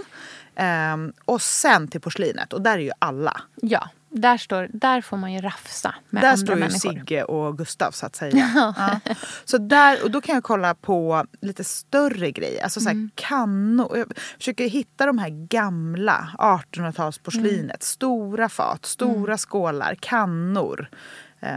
[0.55, 2.53] Ehm, och sen till porslinet.
[2.53, 3.41] Och där är ju alla.
[3.55, 6.89] Ja, Där, står, där får man ju rafsa med där andra står ju människor.
[6.91, 8.51] Sigge och Gustav så att säga.
[8.77, 8.99] ja.
[9.45, 12.63] Så där, och då kan jag kolla på lite större grejer.
[12.63, 13.09] Alltså så här Mm.
[13.15, 13.97] kannor.
[13.97, 14.07] Jag
[14.37, 17.63] försöker hitta de här gamla 1800-talsporslinet.
[17.63, 17.77] Mm.
[17.79, 20.89] Stora fat, stora skålar, kannor.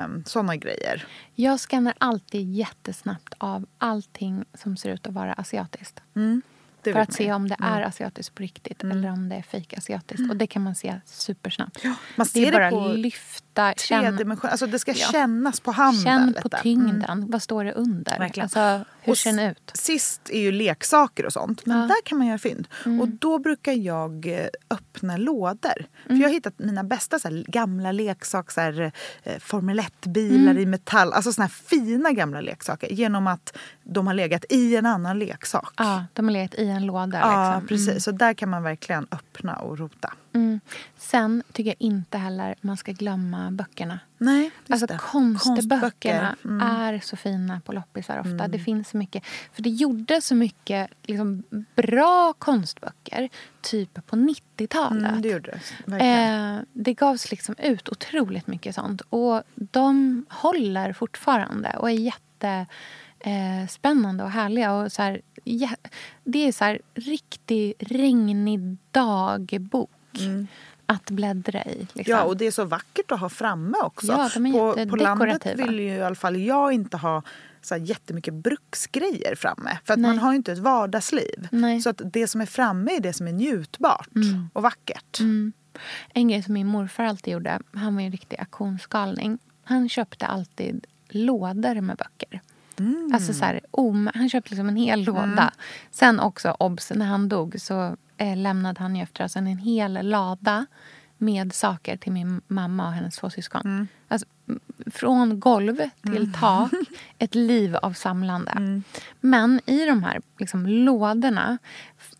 [0.05, 1.07] Um, Såna grejer.
[1.35, 6.01] Jag skannar alltid jättesnabbt av allting som ser ut att vara asiatiskt.
[6.17, 6.43] Mm.
[6.89, 7.73] Det för att se man om det Mm.
[7.73, 10.31] är asiatiskt på riktigt eller om det är fejk asiatiskt.
[10.31, 11.85] Och det kan man se supersnabbt.
[11.85, 14.03] man det ser är det bara på lyfta, känna.
[14.11, 15.07] Tredimension, alltså det ska Ja.
[15.13, 16.03] kännas på handen.
[16.05, 16.59] Känn på lite.
[16.63, 17.05] tyngden.
[17.05, 17.31] Mm.
[17.31, 18.19] Vad står det under?
[18.19, 18.45] Verkligen.
[18.45, 19.71] Alltså, hur Och ser den ut?
[19.75, 21.67] Sist är ju leksaker och sånt.
[21.67, 21.85] Men Ja.
[21.85, 21.89] Mm.
[21.89, 22.69] där kan man göra fynd.
[23.01, 25.87] Och då brukar jag eh, öppna lådor.
[26.03, 26.23] För Mm.
[26.23, 28.93] jag har hittat mina bästa så här, gamla leksaker.
[29.23, 30.63] Eh, Formel 1-bilar Mm.
[30.63, 31.13] i metall.
[31.13, 32.89] Alltså såna här fina gamla leksaker.
[32.93, 35.73] Genom att de har legat i en annan leksak.
[35.77, 37.19] Ja, de har legat i en låda.
[37.21, 37.67] Ja, liksom.
[37.69, 37.89] precis.
[37.89, 38.01] Mm.
[38.01, 40.13] Så där kan man verkligen öppna och rota.
[40.39, 40.61] Mm.
[40.97, 44.01] Sen tycker jag inte heller man ska glömma böckerna.
[44.19, 44.99] Nej, Alltså det.
[44.99, 46.35] konstböckerna Konstböcker.
[46.45, 46.61] Mm.
[46.69, 48.49] är så fina på loppisar ofta.
[48.49, 49.27] Det finns så mycket.
[49.53, 51.43] För det gjorde så mycket liksom,
[51.77, 53.29] bra konstböcker
[53.61, 55.05] typ på 90-talet.
[55.09, 55.61] Mm, det gjorde det.
[55.91, 56.55] Verkligen.
[56.57, 59.01] Eh, det gavs liksom ut otroligt mycket sånt.
[59.11, 62.67] Och de håller fortfarande och är jätte
[63.21, 64.73] eh, spännande och härliga.
[64.73, 65.87] Och så här, jä-
[66.25, 69.91] det är så här riktig regnig dagbok
[70.87, 71.79] att bläddra i.
[71.93, 72.03] Liksom.
[72.17, 74.07] Ja, och det är så vackert att ha framme också.
[74.07, 77.23] Ja, de är på, på landet vill ju i alla fall jag inte ha
[77.63, 79.79] så här jättemycket bruksgrejer framme.
[79.85, 80.11] För att Nej.
[80.11, 81.49] man har ju inte ett vardagsliv.
[81.53, 81.81] Nej.
[81.81, 84.51] Så att det som är framme är det som är njutbart Mm.
[84.53, 85.21] och vackert.
[85.21, 85.53] Mm.
[86.09, 89.39] En grej som min morfar alltid gjorde, han var ju en riktig auktionsgalning.
[89.65, 92.41] Han köpte alltid lådor med böcker.
[92.79, 93.11] Mm.
[93.15, 95.53] Alltså så här, om, han köpte liksom en hel låda.
[95.91, 100.09] Sen också, obs, när han dog så eh, lämnade han ju efter sig en hel
[100.09, 100.67] lada
[101.19, 103.61] med saker till min mamma och hennes två syskon.
[103.65, 103.89] Mm.
[104.09, 104.27] Alltså,
[104.87, 106.71] från golv till tak,
[107.19, 108.51] ett liv av samlande.
[108.51, 108.83] Mm.
[109.21, 111.59] Men i de här liksom, lådorna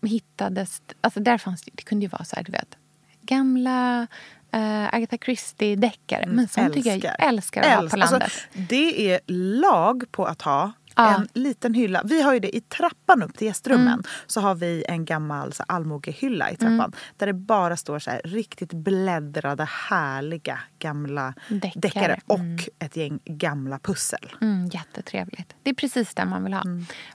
[0.01, 0.81] hittades...
[1.01, 2.77] Alltså där fanns det, det kunde ju vara så här, du vet,
[3.21, 4.07] gamla
[4.51, 6.25] eh, Agatha Christie-deckare.
[6.27, 7.97] Men sånt tycker jag älskar att ha på Älskar.
[7.97, 8.21] landet.
[8.23, 9.19] Alltså, det är
[9.61, 11.15] lag på att ha Ja.
[11.15, 12.01] en liten hylla.
[12.05, 13.87] Vi har ju det i trappan upp till gästrummen.
[13.87, 14.03] Mm.
[14.27, 16.91] Så har vi en gammal så, allmogehylla i trappan.
[17.17, 21.71] Där det bara står så här, riktigt bläddrade, härliga gamla Deckare.
[21.81, 22.19] deckare.
[22.27, 22.57] Och Mm.
[22.79, 24.35] ett gäng gamla pussel.
[24.41, 25.55] Mm, jättetrevligt.
[25.63, 26.63] Det är precis det man vill ha.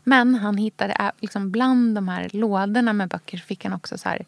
[0.05, 4.09] Men han hittade ä- liksom bland de här lådorna med böcker fick han också så
[4.09, 4.25] här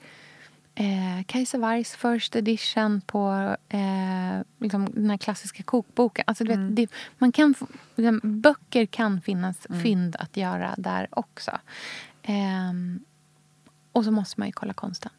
[0.78, 6.24] eh, Kajsa Wargs first edition på eh, liksom den här klassiska kokboken.
[6.26, 7.54] Alltså, du vet, det, man kan
[7.96, 11.58] liksom, böcker kan finnas fynd att göra där också.
[12.22, 13.00] Ehm,
[13.92, 15.10] och så måste man ju kolla konsten.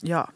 [0.00, 0.30] Ja,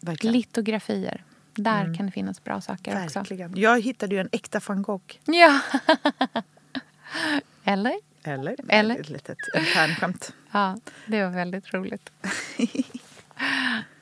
[0.00, 0.32] verkligen.
[0.32, 1.24] Litografier.
[1.54, 1.96] Där Mm.
[1.96, 3.18] kan det finnas bra saker också.
[3.18, 3.52] verkligen.
[3.56, 5.14] Jag hittade ju en äkta van Gogh.
[5.24, 5.60] Ja.
[7.64, 7.94] Eller?
[8.22, 8.56] Eller?
[8.68, 9.00] Eller?
[9.00, 10.32] Ett litet internskämt.
[10.52, 12.10] Ja, det var väldigt roligt.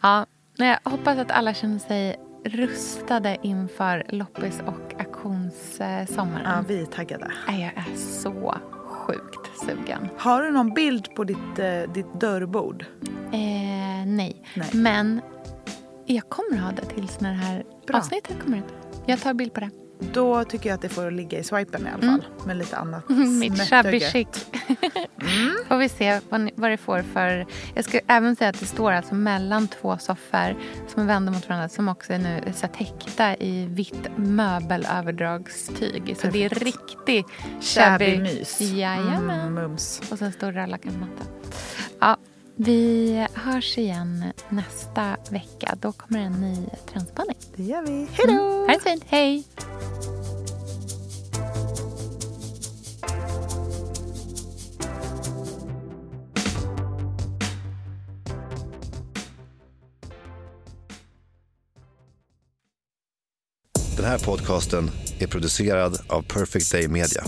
[0.02, 0.26] ja,
[0.56, 6.44] jag hoppas att alla känner sig rustade inför loppis och auktionssommaren.
[6.44, 7.32] Ja, vi är taggade.
[7.46, 8.54] Jag är så
[8.86, 10.08] sjukt sugen.
[10.18, 12.84] Har du någon bild på ditt, eh, ditt dörrbord?
[13.32, 14.44] Eh, nej.
[14.54, 14.70] Nej.
[14.72, 15.20] men
[16.06, 17.96] jag kommer ha det tills när det här Bra.
[17.98, 18.74] avsnittet kommer ut.
[19.06, 19.70] Jag tar bild på det.
[20.00, 22.20] Då tycker jag att det får ligga i swipen i alla Mm.
[22.20, 22.46] fall.
[22.46, 23.08] Med lite annat
[23.40, 24.28] Mitt shabby chic.
[25.68, 27.46] Får vi se vad, ni, vad det får för...
[27.74, 30.56] Jag ska även säga att det står alltså mellan två soffor
[30.88, 36.16] som är vända mot varandra som också är nu så täckta i vitt möbelöverdragstyg.
[36.20, 37.24] Så det är riktig
[37.60, 38.60] Shabby mys.
[38.60, 39.40] Jajamän.
[39.40, 40.00] Mm, mums.
[40.10, 41.24] Och sen stor rödlackmatta.
[42.00, 42.16] Ja,
[42.60, 45.76] vi hörs igen nästa vecka.
[45.80, 47.36] Då kommer en ny trendspaning.
[47.56, 48.06] Det gör vi.
[48.12, 48.32] Hej då!
[48.32, 48.66] Mm.
[48.66, 49.04] Ha det fint.
[49.06, 49.44] Hej!
[63.96, 67.24] Den här podcasten är producerad av Perfect Day Media.